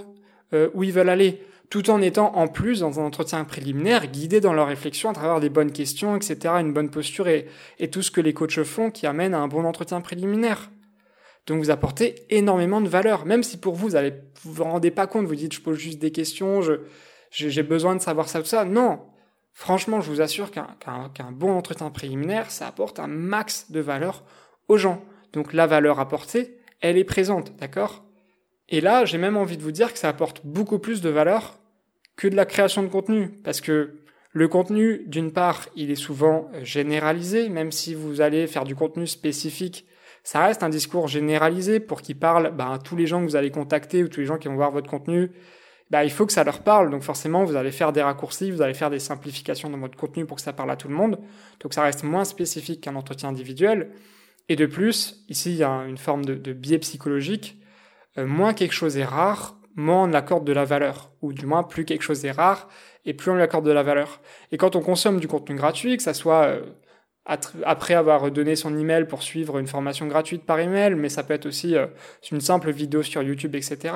[0.54, 1.44] euh, où ils veulent aller?
[1.72, 5.40] Tout en étant en plus dans un entretien préliminaire guidé dans leur réflexion à travers
[5.40, 7.48] des bonnes questions, etc., une bonne posture et,
[7.90, 10.70] tout ce que les coachs font qui amène à un bon entretien préliminaire.
[11.48, 15.08] Donc vous apportez énormément de valeur, même si pour vous, vous allez, vous rendez pas
[15.08, 16.74] compte, vous dites je pose juste des questions, je,
[17.32, 18.66] j'ai besoin de savoir ça tout ça.
[18.66, 19.00] Non,
[19.54, 24.24] Franchement, je vous assure qu'un bon entretien préliminaire, ça apporte un max de valeur
[24.68, 25.04] aux gens.
[25.34, 28.04] Donc la valeur apportée, elle est présente, d'accord?
[28.70, 31.61] Et là, j'ai même envie de vous dire que ça apporte beaucoup plus de valeur
[32.16, 33.30] que de la création de contenu.
[33.44, 33.96] Parce que
[34.32, 39.08] le contenu, d'une part, il est souvent généralisé, même si vous allez faire du contenu
[39.08, 39.86] spécifique,
[40.24, 43.36] ça reste un discours généralisé pour qu'il parle bah, à tous les gens que vous
[43.36, 45.32] allez contacter ou tous les gens qui vont voir votre contenu
[45.92, 46.90] bah, il faut que ça leur parle.
[46.90, 50.26] Donc forcément, vous allez faire des raccourcis, vous allez faire des simplifications dans votre contenu
[50.26, 51.20] pour que ça parle à tout le monde.
[51.60, 53.92] Donc ça reste moins spécifique qu'un entretien individuel.
[54.48, 57.58] Et de plus, ici, il y a une forme de, biais psychologique.
[58.18, 61.12] Euh, moins quelque chose est rare, moins on accorde de la valeur.
[61.22, 62.68] Ou du moins, plus quelque chose est rare,
[63.06, 64.22] et plus on lui accorde de la valeur.
[64.52, 66.62] Et quand on consomme du contenu gratuit, que ça soit euh,
[67.64, 71.34] après avoir donné son email pour suivre une formation gratuite par email, mais ça peut
[71.34, 71.88] être aussi euh,
[72.32, 73.94] une simple vidéo sur YouTube, etc.,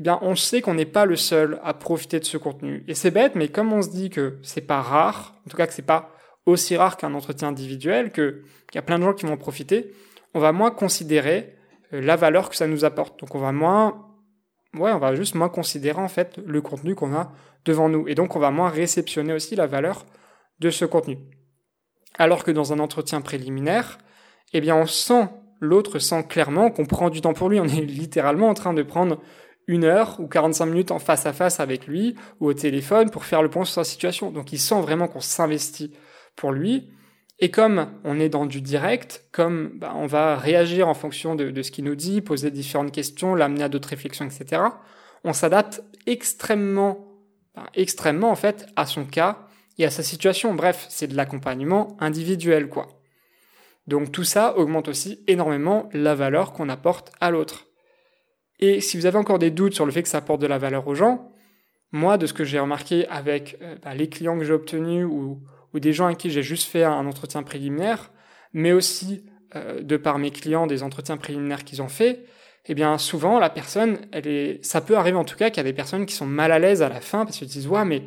[0.00, 2.84] eh bien, on sait qu'on n'est pas le seul à profiter de ce contenu.
[2.86, 5.66] Et c'est bête, mais comme on se dit que c'est pas rare, en tout cas
[5.66, 6.14] que c'est pas
[6.46, 8.42] aussi rare qu'un entretien individuel, qu'il
[8.76, 9.92] y a plein de gens qui vont en profiter,
[10.34, 11.56] on va moins considérer
[11.92, 13.18] euh, la valeur que ça nous apporte.
[13.20, 14.07] Donc on va moins,
[14.74, 17.32] ouais, on va juste moins considérer en fait le contenu qu'on a
[17.64, 18.06] devant nous.
[18.08, 20.06] Et donc on va moins réceptionner aussi la valeur
[20.60, 21.18] de ce contenu.
[22.18, 23.98] Alors que dans un entretien préliminaire,
[24.52, 25.28] eh bien on sent,
[25.60, 27.60] l'autre sent clairement qu'on prend du temps pour lui.
[27.60, 29.20] On est littéralement en train de prendre
[29.66, 33.24] une heure ou 45 minutes en face à face avec lui ou au téléphone pour
[33.24, 34.30] faire le point sur sa situation.
[34.30, 35.92] Donc il sent vraiment qu'on s'investit
[36.36, 36.90] pour lui.
[37.40, 41.62] Et comme on est dans du direct, comme bah, on va réagir en fonction de,
[41.62, 44.62] ce qu'il nous dit, poser différentes questions, l'amener à d'autres réflexions, etc.,
[45.24, 47.06] on s'adapte extrêmement,
[47.74, 49.46] extrêmement en fait à son cas
[49.78, 50.54] et à sa situation.
[50.54, 52.88] Bref, c'est de l'accompagnement individuel, quoi.
[53.86, 57.66] Donc tout ça augmente aussi énormément la valeur qu'on apporte à l'autre.
[58.60, 60.58] Et si vous avez encore des doutes sur le fait que ça apporte de la
[60.58, 61.32] valeur aux gens,
[61.92, 65.40] moi, de ce que j'ai remarqué avec euh, bah, les clients que j'ai obtenus ou,
[65.74, 68.10] ou des gens à qui j'ai juste fait un entretien préliminaire,
[68.52, 72.24] mais aussi euh, de par mes clients des entretiens préliminaires qu'ils ont fait,
[72.66, 75.60] eh bien souvent la personne, elle est, ça peut arriver en tout cas qu'il y
[75.60, 77.84] a des personnes qui sont mal à l'aise à la fin parce qu'ils disent ouais
[77.84, 78.02] mais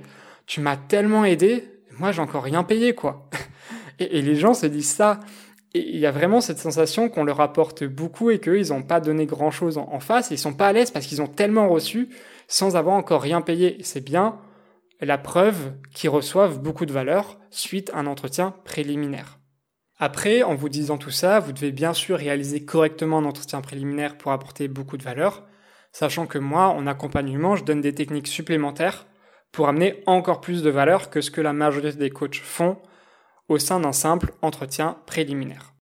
[0.46, 3.30] tu m'as tellement aidé, moi j'ai encore rien payé quoi.
[4.00, 5.20] et, les gens se disent ça.
[5.74, 9.00] Et il y a vraiment cette sensation qu'on leur apporte beaucoup et qu'ils n'ont pas
[9.00, 10.30] donné grand chose en, en face.
[10.30, 12.10] Et ils sont pas à l'aise parce qu'ils ont tellement reçu
[12.50, 13.78] sans avoir encore rien payé.
[13.82, 14.38] C'est bien
[15.06, 19.40] la preuve qu'ils reçoivent beaucoup de valeur suite à un entretien préliminaire.
[19.98, 24.18] Après, en vous disant tout ça, vous devez bien sûr réaliser correctement un entretien préliminaire
[24.18, 25.46] pour apporter beaucoup de valeur,
[25.92, 29.06] sachant que moi, en accompagnement, je donne des techniques supplémentaires
[29.52, 32.78] pour amener encore plus de valeur que ce que la majorité des coachs font
[33.48, 35.74] au sein d'un simple entretien préliminaire.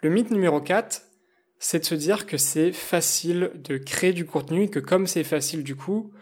[0.00, 1.02] Le mythe numéro 4,
[1.58, 5.22] c'est de se dire que c'est facile de créer du contenu et que comme c'est
[5.22, 6.12] facile du coup,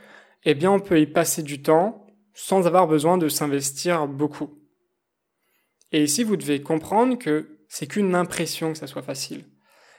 [0.44, 4.50] eh bien on peut y passer du temps sans avoir besoin de s'investir beaucoup.
[5.92, 9.44] Et ici, vous devez comprendre que c'est qu'une impression que ça soit facile.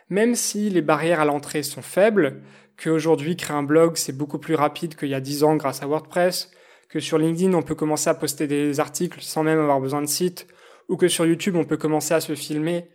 [0.10, 2.42] Même si les barrières à l'entrée sont faibles,
[2.82, 5.88] qu'aujourd'hui créer un blog c'est beaucoup plus rapide qu'il y a 10 ans grâce à
[5.88, 6.52] WordPress,
[6.90, 10.08] que sur LinkedIn on peut commencer à poster des articles sans même avoir besoin de
[10.08, 10.48] site,
[10.90, 12.90] ou que sur YouTube on peut commencer à se filmer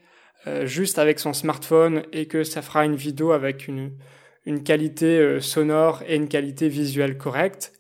[0.46, 3.92] euh, juste avec son smartphone et que ça fera une vidéo avec une,
[4.46, 7.72] une qualité euh, sonore et une qualité visuelle correcte,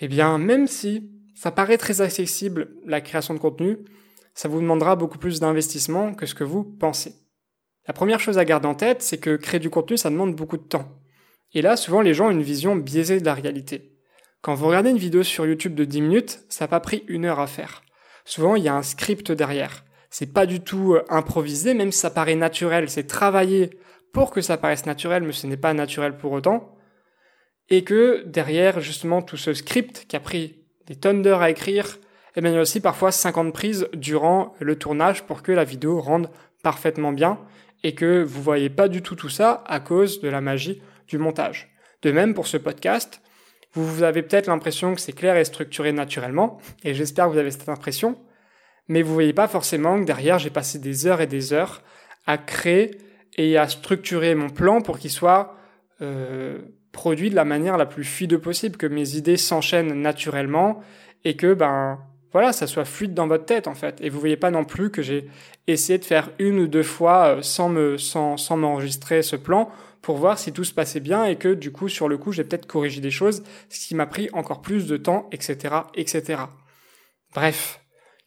[0.00, 3.78] eh bien, même si ça paraît très accessible, la création de contenu,
[4.34, 7.14] ça vous demandera beaucoup plus d'investissement que ce que vous pensez.
[7.86, 10.56] La première chose à garder en tête, c'est que créer du contenu, ça demande beaucoup
[10.56, 11.00] de temps.
[11.52, 13.96] Et là, souvent, les gens ont une vision biaisée de la réalité.
[14.42, 17.24] Quand vous regardez une vidéo sur YouTube de 10 minutes, ça n'a pas pris une
[17.24, 17.82] heure à faire.
[18.24, 19.84] Souvent, il y a un script derrière.
[20.08, 23.70] C'est pas du tout euh, improvisé, même si ça paraît naturel, c'est travaillé
[24.12, 26.76] pour que ça paraisse naturel, mais ce n'est pas naturel pour autant,
[27.68, 31.98] et que derrière justement tout ce script qui a pris des tonnes d'heures à écrire,
[32.36, 35.64] eh bien, il y a aussi parfois 50 prises durant le tournage pour que la
[35.64, 36.30] vidéo rende
[36.62, 37.38] parfaitement bien
[37.82, 41.18] et que vous voyez pas du tout tout ça à cause de la magie du
[41.18, 41.70] montage.
[42.02, 43.20] De même pour ce podcast,
[43.72, 47.50] vous avez peut-être l'impression que c'est clair et structuré naturellement, et j'espère que vous avez
[47.50, 48.18] cette impression,
[48.88, 51.82] mais vous voyez pas forcément que derrière j'ai passé des heures et des heures
[52.26, 52.98] à créer
[53.36, 55.56] et à structurer mon plan pour qu'il soit
[56.02, 56.58] euh,
[56.92, 60.80] produit de la manière la plus fluide possible, que mes idées s'enchaînent naturellement
[61.24, 61.98] et que ben
[62.32, 64.00] voilà, ça soit fluide dans votre tête en fait.
[64.00, 65.28] Et vous voyez pas non plus que j'ai
[65.66, 69.70] essayé de faire une ou deux fois euh, sans me sans sans m'enregistrer ce plan
[70.02, 72.44] pour voir si tout se passait bien et que du coup sur le coup j'ai
[72.44, 76.42] peut-être corrigé des choses, ce qui m'a pris encore plus de temps, etc., etc.
[77.34, 77.80] Bref,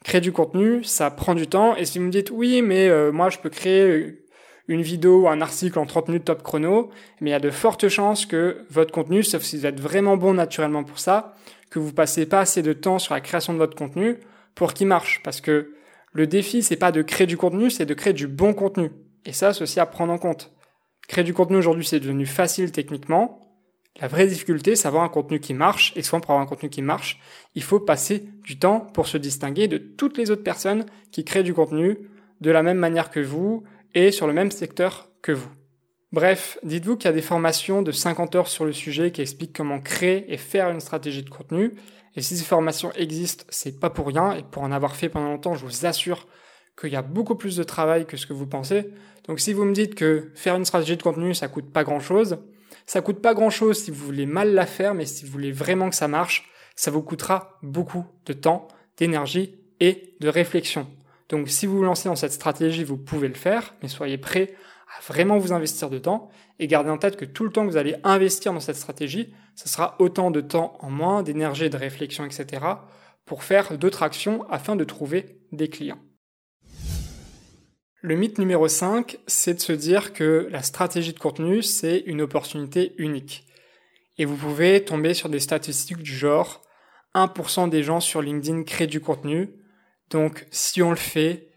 [0.04, 1.76] créer du contenu, ça prend du temps.
[1.76, 4.23] Et si vous me dites oui, mais euh, moi je peux créer
[4.68, 7.50] une vidéo ou un article en 30 minutes top chrono, mais il y a de
[7.50, 11.36] fortes chances que votre contenu, sauf si vous êtes vraiment bon naturellement pour ça,
[11.70, 14.18] que vous passez pas assez de temps sur la création de votre contenu
[14.56, 15.22] pour qu'il marche.
[15.24, 15.74] Parce que
[16.14, 18.92] le défi, c'est pas de créer du contenu, c'est de créer du bon contenu.
[19.26, 20.54] Et ça, c'est aussi à prendre en compte.
[21.08, 23.40] Créer du contenu aujourd'hui, c'est devenu facile techniquement.
[24.00, 25.94] La vraie difficulté, c'est avoir un contenu qui marche.
[25.96, 27.20] Et souvent, pour avoir un contenu qui marche,
[27.56, 31.44] il faut passer du temps pour se distinguer de toutes les autres personnes qui créent
[31.44, 31.98] du contenu
[32.42, 33.64] de la même manière que vous,
[33.94, 35.50] et sur le même secteur que vous.
[36.12, 39.56] Bref, dites-vous qu'il y a des formations de 50 heures sur le sujet qui expliquent
[39.56, 41.74] comment créer et faire une stratégie de contenu.
[42.16, 44.34] Et si ces formations existent, c'est pas pour rien.
[44.34, 46.28] Et pour en avoir fait pendant longtemps, je vous assure
[46.80, 48.92] qu'il y a beaucoup plus de travail que ce que vous pensez.
[49.28, 52.00] Donc si vous me dites que faire une stratégie de contenu, ça coûte pas grand
[52.00, 52.38] chose,
[52.86, 55.52] ça coûte pas grand chose si vous voulez mal la faire, mais si vous voulez
[55.52, 60.88] vraiment que ça marche, ça vous coûtera beaucoup de temps, d'énergie et de réflexion.
[61.34, 64.54] Donc si vous vous lancez dans cette stratégie, vous pouvez le faire, mais soyez prêt
[64.96, 67.78] à vraiment vous investir dedans et gardez en tête que tout le temps que vous
[67.78, 72.24] allez investir dans cette stratégie, ce sera autant de temps en moins, d'énergie, de réflexion,
[72.24, 72.64] etc.
[73.26, 75.98] pour faire d'autres actions afin de trouver des clients.
[78.02, 82.22] Le mythe numéro 5, c'est de se dire que la stratégie de contenu, c'est une
[82.22, 83.48] opportunité unique.
[84.20, 86.62] Et vous pouvez tomber sur des statistiques du genre
[87.16, 89.63] 1% des gens sur LinkedIn créent du contenu.
[90.14, 91.48] Donc si on le fait,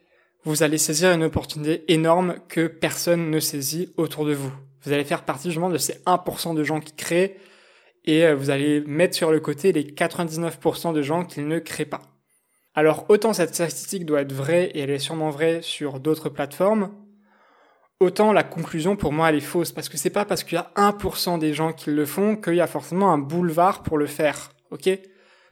[0.44, 4.50] vous allez saisir une opportunité énorme que personne ne saisit autour de vous.
[4.82, 7.36] Vous allez faire partie justement de ces 1% de gens qui créent
[8.06, 11.84] et euh, vous allez mettre sur le côté les 99% de gens qui ne créent
[11.84, 12.00] pas.
[12.74, 16.90] Alors autant cette statistique doit être vraie et elle est sûrement vraie sur d'autres plateformes,
[18.00, 20.58] autant la conclusion pour moi elle est fausse parce que c'est pas parce qu'il y
[20.58, 24.06] a 1% des gens qui le font qu'il y a forcément un boulevard pour le
[24.06, 24.52] faire.
[24.70, 24.88] OK?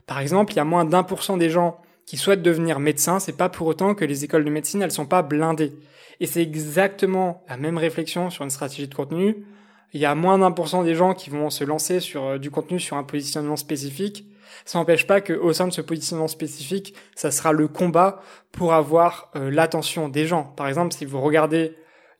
[0.07, 3.19] Par exemple, il y a moins d'un pour cent des gens qui souhaitent devenir médecins,
[3.19, 5.73] c'est pas pour autant que les écoles de médecine elles sont pas blindées.
[6.19, 9.45] Et c'est exactement la même réflexion sur une stratégie de contenu.
[9.93, 12.37] Il y a moins d'un pour cent des gens qui vont se lancer sur euh,
[12.37, 14.25] du contenu sur un positionnement spécifique
[14.63, 19.31] ça n'empêche pas qu'au sein de ce positionnement spécifique, ça sera le combat pour avoir
[19.35, 20.43] euh, l'attention des gens.
[20.43, 21.75] Par exemple, si vous regardez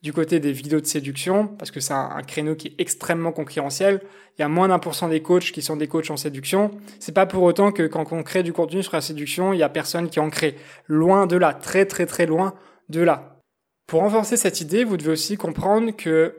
[0.06, 4.02] du côté des vidéos de séduction, parce que c'est un, créneau qui est extrêmement concurrentiel,
[4.38, 6.70] il y a moins d'un pour cent des coachs qui sont des coachs en séduction.
[7.00, 9.64] C'est pas pour autant que quand on crée du contenu sur la séduction, il y
[9.64, 10.58] a personne qui en crée.
[10.86, 12.54] Loin de là, très très très loin
[12.88, 13.40] de là.
[13.88, 16.36] Pour renforcer cette idée, vous devez aussi comprendre que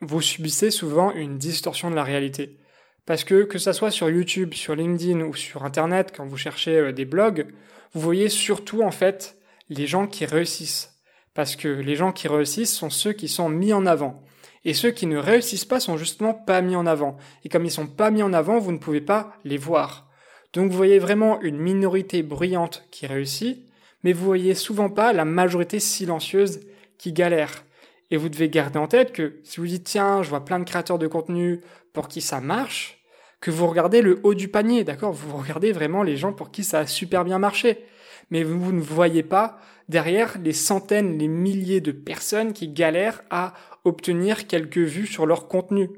[0.00, 2.60] vous subissez souvent une distorsion de la réalité.
[3.04, 6.76] Parce que que ça soit sur YouTube, sur LinkedIn ou sur Internet, quand vous cherchez
[6.76, 7.48] euh, des blogs,
[7.94, 9.36] vous voyez surtout en fait
[9.70, 10.97] les gens qui réussissent.
[11.38, 14.24] Parce que les gens qui réussissent sont ceux qui sont mis en avant.
[14.64, 17.16] Et ceux qui ne réussissent pas sont justement pas mis en avant.
[17.44, 20.08] Et comme ils sont pas mis en avant, vous ne pouvez pas les voir.
[20.52, 23.68] Donc vous voyez vraiment une minorité bruyante qui réussit,
[24.02, 26.58] mais vous voyez souvent pas la majorité silencieuse
[26.98, 27.64] qui galère.
[28.10, 30.64] Et vous devez garder en tête que si vous dites tiens, je vois plein de
[30.64, 31.60] créateurs de contenu
[31.92, 33.04] pour qui ça marche,
[33.40, 35.12] que vous regardez le haut du panier, d'accord?
[35.12, 37.84] Vous regardez vraiment les gens pour qui ça a super bien marché.
[38.30, 43.54] Mais vous ne voyez pas derrière les centaines, les milliers de personnes qui galèrent à
[43.84, 45.90] obtenir quelques vues sur leur contenu.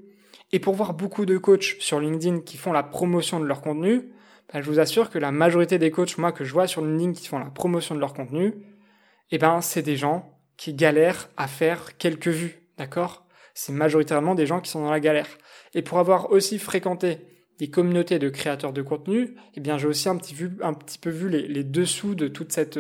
[0.53, 4.13] Et pour voir beaucoup de coachs sur LinkedIn qui font la promotion de leur contenu,
[4.53, 7.13] bah, je vous assure que la majorité des coachs, moi, que je vois sur LinkedIn
[7.13, 8.55] qui font la promotion de leur contenu,
[9.31, 13.25] eh ben, c'est des gens qui galèrent à faire quelques vues, d'accord?
[13.55, 15.29] C'est majoritairement des gens qui sont dans la galère.
[15.75, 17.19] Et pour avoir aussi fréquenté
[17.59, 20.99] des communautés de créateurs de contenu, eh bien j'ai aussi un petit, vu, un petit
[20.99, 22.79] peu vu les, dessous de toute cette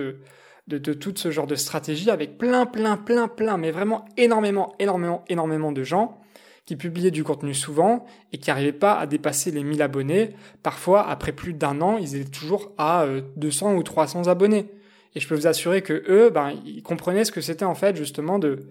[0.66, 5.25] de, tout ce genre de stratégie avec plein plein plein plein mais vraiment énormément énormément
[5.29, 6.20] énormément de gens
[6.66, 10.37] qui publiaient du contenu souvent et qui n'arrivaient pas à dépasser les 1000 abonnés.
[10.62, 14.70] Parfois, après plus d'un an, ils étaient toujours à 200 euh, ou 300 abonnés.
[15.16, 17.96] Et je peux vous assurer que eux, ben, ils comprenaient ce que c'était en fait
[17.96, 18.68] justement de,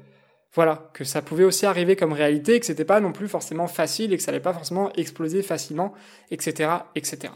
[0.54, 4.14] voilà, que ça pouvait aussi arriver comme réalité, que c'était pas non plus forcément facile
[4.14, 5.94] et que ça allait pas forcément exploser facilement,
[6.32, 7.34] etc., etc.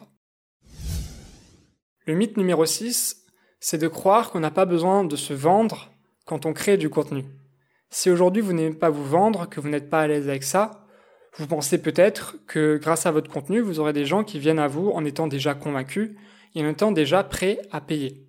[2.06, 3.23] Le mythe numéro 6,
[3.63, 5.89] c'est de croire qu'on n'a pas besoin de se vendre
[6.26, 7.23] quand on crée du contenu.
[7.89, 10.86] Si aujourd'hui vous n'aimez pas vous vendre, que vous n'êtes pas à l'aise avec ça,
[11.38, 14.67] vous pensez peut-être que grâce à votre contenu, vous aurez des gens qui viennent à
[14.67, 16.12] vous en étant déjà convaincus
[16.56, 18.28] et en étant déjà prêts à payer.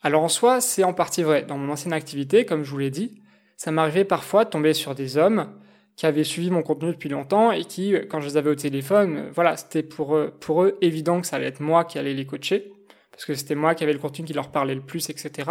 [0.00, 1.42] Alors en soi, c'est en partie vrai.
[1.42, 3.20] Dans mon ancienne activité, comme je vous l'ai dit,
[3.58, 5.52] ça m'arrivait parfois de tomber sur des hommes
[5.96, 9.28] qui avaient suivi mon contenu depuis longtemps et qui, quand je les avais au téléphone,
[9.34, 12.72] voilà, c'était pour eux, évident que ça allait être moi qui allais les coacher,
[13.12, 15.50] parce que c'était moi qui avais le contenu qui leur parlait le plus, etc.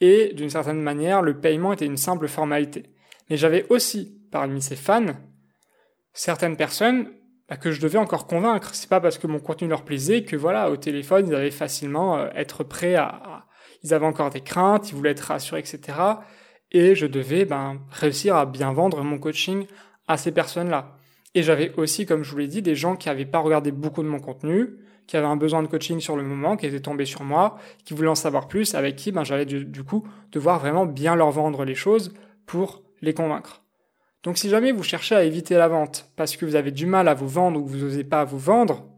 [0.00, 2.90] Et d'une certaine manière, le paiement était une simple formalité.
[3.30, 5.14] Mais j'avais aussi, parmi ces fans,
[6.12, 7.10] certaines personnes
[7.48, 8.74] bah, que je devais encore convaincre.
[8.74, 12.18] C'est pas parce que mon contenu leur plaisait que voilà, au téléphone, ils allaient facilement
[12.18, 13.46] euh, être prêts à,
[13.84, 16.16] Ils avaient encore des craintes, ils voulaient être rassurés, etc
[16.72, 19.66] et je devais ben, réussir à bien vendre mon coaching
[20.08, 20.96] à ces personnes-là.
[21.34, 24.02] Et j'avais aussi, comme je vous l'ai dit, des gens qui n'avaient pas regardé beaucoup
[24.02, 27.04] de mon contenu, qui avaient un besoin de coaching sur le moment, qui étaient tombés
[27.04, 30.86] sur moi, qui voulaient en savoir plus, avec qui ben, j'allais du, coup devoir vraiment
[30.86, 32.12] bien leur vendre les choses
[32.46, 33.62] pour les convaincre.
[34.22, 37.06] Donc si jamais vous cherchez à éviter la vente parce que vous avez du mal
[37.08, 38.88] à vous vendre ou que vous n'osez pas vous vendre,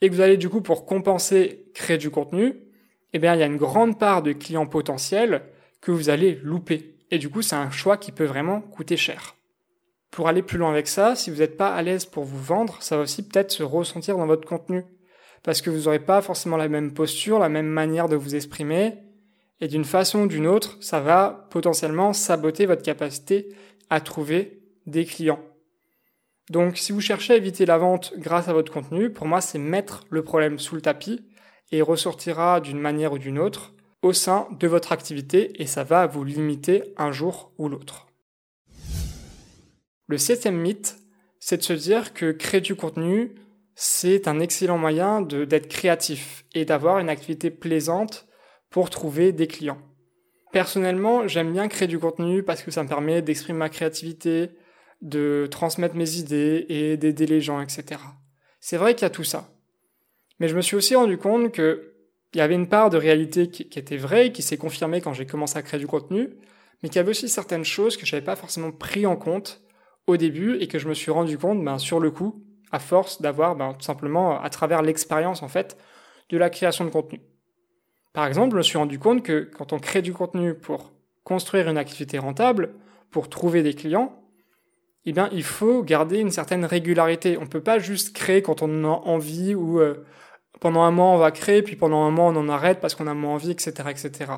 [0.00, 2.54] et que vous allez du coup pour compenser créer du contenu,
[3.12, 5.42] eh bien il y a une grande part de clients potentiels
[5.80, 6.96] que vous allez louper.
[7.10, 9.36] Et du coup, c'est un choix qui peut vraiment coûter cher.
[10.10, 12.78] Pour aller plus loin avec ça, si vous n'êtes pas à l'aise pour vous vendre,
[12.80, 14.84] ça va aussi peut-être se ressentir dans votre contenu.
[15.42, 18.94] Parce que vous n'aurez pas forcément la même posture, la même manière de vous exprimer.
[19.60, 23.54] Et d'une façon ou d'une autre, ça va potentiellement saboter votre capacité
[23.90, 25.40] à trouver des clients.
[26.50, 29.58] Donc si vous cherchez à éviter la vente grâce à votre contenu, pour moi c'est
[29.58, 31.24] mettre le problème sous le tapis
[31.70, 33.72] et il ressortira d'une manière ou d'une autre
[34.02, 38.08] au sein de votre activité et ça va vous limiter un jour ou l'autre.
[40.08, 40.98] Le septième mythe,
[41.38, 43.34] c'est de se dire que créer du contenu,
[43.74, 48.26] c'est un excellent moyen d'être créatif et d'avoir une activité plaisante
[48.70, 49.80] pour trouver des clients.
[50.52, 54.50] Personnellement, j'aime bien créer du contenu parce que ça me permet d'exprimer ma créativité,
[55.00, 58.00] de transmettre mes idées et d'aider les gens, etc.
[58.60, 59.48] C'est vrai qu'il y a tout ça.
[60.38, 61.78] Mais je me suis aussi rendu compte qu'il
[62.34, 65.56] y avait une part de réalité qui, était vraie qui s'est confirmée quand j'ai commencé
[65.56, 66.30] à créer du contenu,
[66.82, 69.62] mais qu'il y avait aussi certaines choses que je n'avais pas forcément pris en compte
[70.06, 73.22] au début et que je me suis rendu compte ben, sur le coup, à force
[73.22, 75.76] d'avoir ben, tout simplement à travers l'expérience en fait
[76.30, 77.20] de la création de contenu.
[78.12, 80.92] Par exemple, je me suis rendu compte que quand on crée du contenu pour
[81.24, 82.74] construire une activité rentable,
[83.10, 84.18] pour trouver des clients,
[85.04, 87.36] eh bien, il faut garder une certaine régularité.
[87.38, 90.04] On ne peut pas juste créer quand on en a envie ou euh,
[90.60, 93.06] pendant un mois on va créer, puis pendant un mois on en arrête parce qu'on
[93.06, 94.32] a moins envie, etc., etc.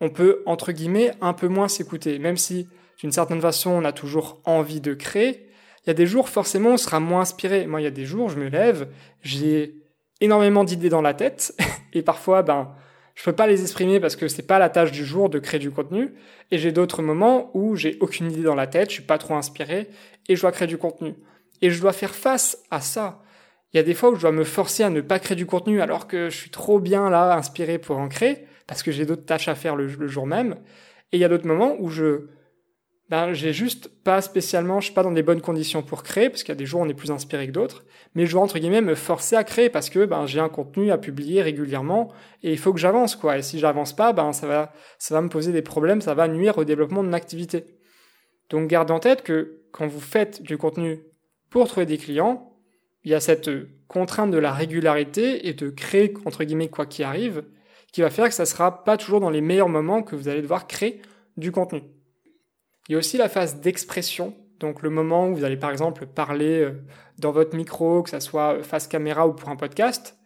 [0.00, 2.68] On peut, entre guillemets, un peu moins s'écouter, même si
[2.98, 5.47] d'une certaine façon on a toujours envie de créer.
[5.88, 7.66] Il y a des jours, forcément, on sera moins inspiré.
[7.66, 8.88] Moi, il y a des jours, je me lève,
[9.22, 9.74] j'ai
[10.20, 11.58] énormément d'idées dans la tête,
[11.94, 12.74] et parfois, ben,
[13.14, 15.58] je peux pas les exprimer parce que c'est pas la tâche du jour de créer
[15.58, 16.12] du contenu.
[16.50, 19.34] Et j'ai d'autres moments où j'ai aucune idée dans la tête, je suis pas trop
[19.34, 19.88] inspiré
[20.28, 21.14] et je dois créer du contenu.
[21.62, 23.22] Et je dois faire face à ça.
[23.72, 25.46] Il y a des fois où je dois me forcer à ne pas créer du
[25.46, 29.06] contenu alors que je suis trop bien là, inspiré pour en créer parce que j'ai
[29.06, 30.56] d'autres tâches à faire le, le jour même.
[31.12, 32.28] Et il y a d'autres moments où je,
[33.08, 36.42] ben, j'ai juste pas spécialement, je suis pas dans des bonnes conditions pour créer, parce
[36.42, 37.84] qu'il y a des jours où on est plus inspiré que d'autres,
[38.14, 40.90] mais je dois entre guillemets me forcer à créer parce que ben, j'ai un contenu
[40.90, 43.38] à publier régulièrement et il faut que j'avance quoi.
[43.38, 46.28] Et si j'avance pas, ben ça va, ça va me poser des problèmes, ça va
[46.28, 47.64] nuire au développement de mon activité.
[48.50, 51.00] Donc gardez en tête que quand vous faites du contenu
[51.50, 52.52] pour trouver des clients,
[53.04, 53.50] il y a cette
[53.86, 57.44] contrainte de la régularité et de créer entre guillemets quoi qu'il arrive,
[57.92, 60.42] qui va faire que ça sera pas toujours dans les meilleurs moments que vous allez
[60.42, 61.00] devoir créer
[61.36, 61.82] du contenu.
[62.88, 66.06] Il y a aussi la phase d'expression, donc le moment où vous allez par exemple
[66.06, 66.82] parler euh,
[67.18, 70.16] dans votre micro, que ça soit face caméra ou pour un podcast.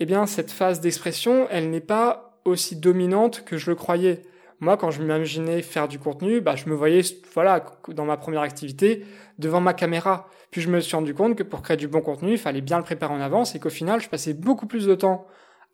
[0.00, 4.22] Eh bien, cette phase d'expression, elle n'est pas aussi dominante que je le croyais.
[4.58, 7.02] Moi, quand je m'imaginais faire du contenu, bah, je me voyais,
[7.34, 9.04] voilà, dans ma première activité,
[9.38, 10.28] devant ma caméra.
[10.50, 12.78] Puis je me suis rendu compte que pour créer du bon contenu, il fallait bien
[12.78, 15.26] le préparer en avance et qu'au final, je passais beaucoup plus de temps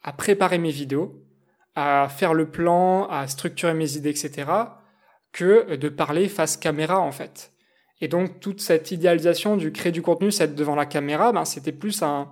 [0.03, 1.23] à préparer mes vidéos,
[1.75, 4.47] à faire le plan, à structurer mes idées, etc.,
[5.33, 7.53] que de parler face caméra en fait.
[8.01, 11.45] Et donc toute cette idéalisation du créer du contenu, c'est être devant la caméra, ben
[11.45, 12.29] c'était plus un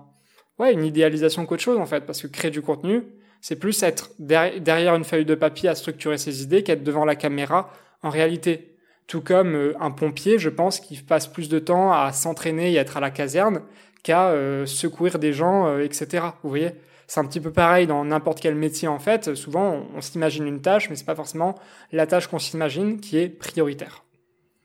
[0.59, 3.03] ouais, une idéalisation qu'autre chose en fait parce que créer du contenu,
[3.41, 7.15] c'est plus être derrière une feuille de papier à structurer ses idées qu'être devant la
[7.15, 7.71] caméra
[8.01, 8.77] en réalité.
[9.07, 12.75] Tout comme euh, un pompier, je pense qu'il passe plus de temps à s'entraîner et
[12.75, 13.61] être à la caserne
[14.03, 16.25] qu'à euh, secourir des gens, euh, etc.
[16.43, 16.71] Vous voyez?
[17.07, 19.33] C'est un petit peu pareil dans n'importe quel métier en fait.
[19.35, 21.55] Souvent, on, s'imagine une tâche, mais c'est pas forcément
[21.91, 24.03] la tâche qu'on s'imagine qui est prioritaire.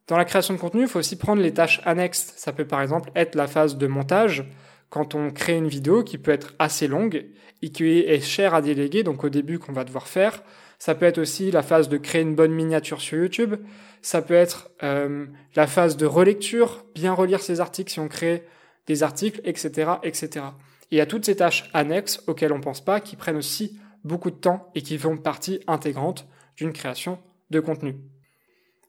[0.09, 2.35] Dans la création de contenu, il faut aussi prendre les tâches annexes.
[2.37, 4.45] Ça peut par exemple être la phase de montage,
[4.91, 7.25] quand on crée une vidéo qui peut être assez longue
[7.63, 10.43] et qui est chère à déléguer, donc au début qu'on va devoir faire.
[10.79, 13.55] Ça peut être aussi la phase de créer une bonne miniature sur YouTube.
[14.03, 18.45] Ça peut être euh, la phase de relecture, bien relire ses articles si on crée
[18.89, 20.47] des articles, etc., etc.
[20.93, 24.31] Et a toutes ces tâches annexes auxquelles on ne pense pas, qui prennent aussi beaucoup
[24.31, 27.19] de temps et qui font partie intégrante d'une création
[27.51, 27.97] de contenu.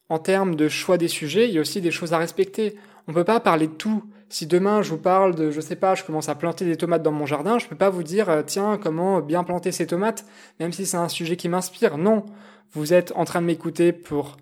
[0.10, 2.76] En termes de choix des sujets, il y a aussi des choses à respecter.
[3.08, 4.04] On ne peut pas parler de tout.
[4.28, 7.04] Si demain je vous parle de, je sais pas, je commence à planter des tomates
[7.04, 9.88] dans mon jardin, je ne peux pas vous dire, euh, tiens, comment bien planter ces
[9.88, 10.26] tomates,
[10.60, 11.98] même si c'est un sujet qui m'inspire.
[11.98, 12.26] Non.
[12.74, 14.38] Vous êtes en train de m'écouter pour,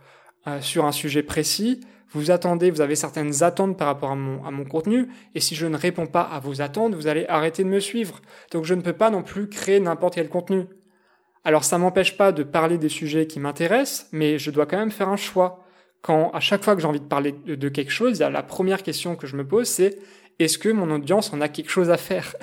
[0.48, 1.82] euh, sur un sujet précis
[2.14, 5.78] vous attendez, vous avez certaines attentes par rapport à mon, contenu, et si je ne
[5.78, 8.22] réponds pas à vos attentes, vous allez arrêter de me suivre.
[8.52, 10.66] Donc je ne peux pas non plus créer n'importe quel contenu.
[11.44, 14.92] Alors ça m'empêche pas de parler des sujets qui m'intéressent, mais je dois quand même
[14.92, 15.66] faire un choix.
[16.02, 19.16] Quand à chaque fois que j'ai envie de parler de, quelque chose, la première question
[19.16, 19.98] que je me pose, c'est
[20.40, 22.36] est-ce que mon audience en a quelque chose à faire?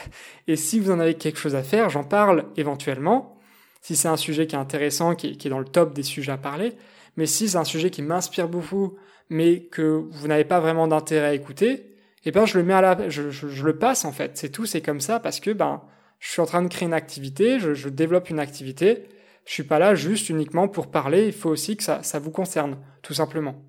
[0.46, 3.38] Et si vous en avez quelque chose à faire, j'en parle éventuellement.
[3.82, 6.38] Si c'est un sujet qui est intéressant, qui est dans le top des sujets à
[6.38, 6.74] parler,
[7.16, 8.96] mais si c'est un sujet qui m'inspire beaucoup,
[9.30, 12.80] mais que vous n'avez pas vraiment d'intérêt à écouter, eh ben je le mets à
[12.80, 14.36] la, je, je, le passe en fait.
[14.36, 15.82] C'est tout, c'est comme ça parce que ben
[16.18, 19.08] je suis en train de créer une activité, je, je, développe une activité.
[19.44, 21.26] Je suis pas là juste uniquement pour parler.
[21.26, 23.62] Il faut aussi que ça, ça vous concerne, tout simplement.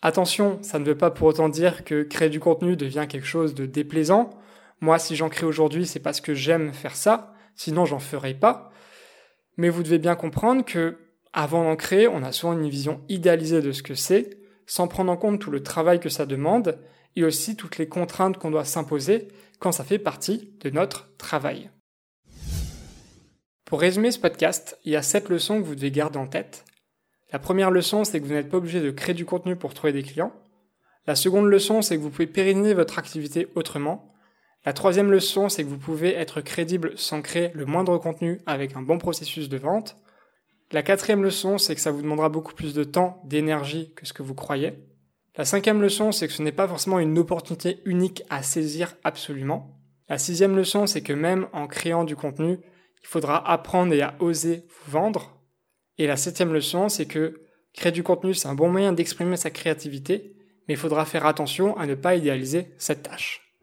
[0.00, 3.54] Attention, ça ne veut pas pour autant dire que créer du contenu devient quelque chose
[3.54, 4.30] de déplaisant.
[4.80, 7.34] Moi, si j'en crée aujourd'hui, c'est parce que j'aime faire ça.
[7.56, 8.70] Sinon, j'en ferais pas.
[9.56, 10.98] Mais vous devez bien comprendre que
[11.32, 15.12] avant d'en créer, on a souvent une vision idéalisée de ce que c'est sans prendre
[15.12, 16.78] en compte tout le travail que ça demande
[17.16, 21.70] et aussi toutes les contraintes qu'on doit s'imposer quand ça fait partie de notre travail.
[23.64, 26.64] Pour résumer ce podcast, il y a sept leçons que vous devez garder en tête.
[27.32, 29.94] La première leçon, c'est que vous n'êtes pas obligé de créer du contenu pour trouver
[29.94, 30.32] des clients.
[31.06, 34.12] La seconde leçon, c'est que vous pouvez pérenniser votre activité autrement.
[34.64, 38.76] La troisième leçon, c'est que vous pouvez être crédible sans créer le moindre contenu avec
[38.76, 39.96] un bon processus de vente.
[40.72, 44.14] La quatrième leçon, c'est que ça vous demandera beaucoup plus de temps, d'énergie que ce
[44.14, 44.72] que vous croyez.
[45.36, 49.78] La cinquième leçon, c'est que ce n'est pas forcément une opportunité unique à saisir absolument.
[50.08, 52.58] La sixième leçon, c'est que même en créant du contenu,
[53.02, 55.42] il faudra apprendre et à oser vous vendre.
[55.98, 57.42] Et la septième leçon, c'est que
[57.74, 61.76] créer du contenu, c'est un bon moyen d'exprimer sa créativité, mais il faudra faire attention
[61.76, 63.54] à ne pas idéaliser cette tâche.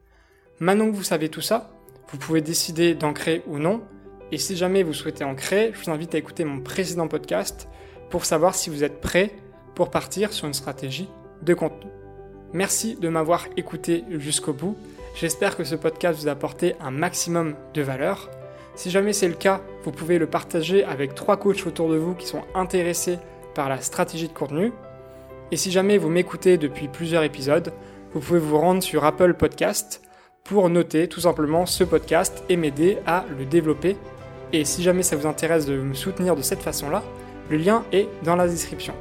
[0.60, 1.72] Maintenant que vous savez tout ça,
[2.12, 3.84] vous pouvez décider d'en créer ou non,
[4.32, 7.67] et si jamais vous souhaitez en créer, je vous invite à écouter mon précédent podcast
[8.09, 9.32] pour savoir si vous êtes prêt
[9.75, 11.07] pour partir sur une stratégie
[11.41, 11.89] de contenu.
[12.53, 14.75] Merci de m'avoir écouté jusqu'au bout.
[15.15, 18.30] J'espère que ce podcast vous a apporté un maximum de valeur.
[18.75, 22.13] Si jamais c'est le cas, vous pouvez le partager avec trois coachs autour de vous
[22.13, 23.17] qui sont intéressés
[23.55, 24.71] par la stratégie de contenu.
[25.51, 27.73] Et si jamais vous m'écoutez depuis plusieurs épisodes,
[28.13, 30.01] vous pouvez vous rendre sur Apple Podcast
[30.43, 33.97] pour noter tout simplement ce podcast et m'aider à le développer.
[34.52, 37.04] Et si jamais ça vous intéresse de me soutenir de cette façon-là,
[37.50, 38.93] le lien est dans la description.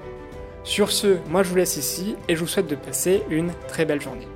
[0.62, 3.84] Sur ce, moi je vous laisse ici et je vous souhaite de passer une très
[3.84, 4.28] belle journée.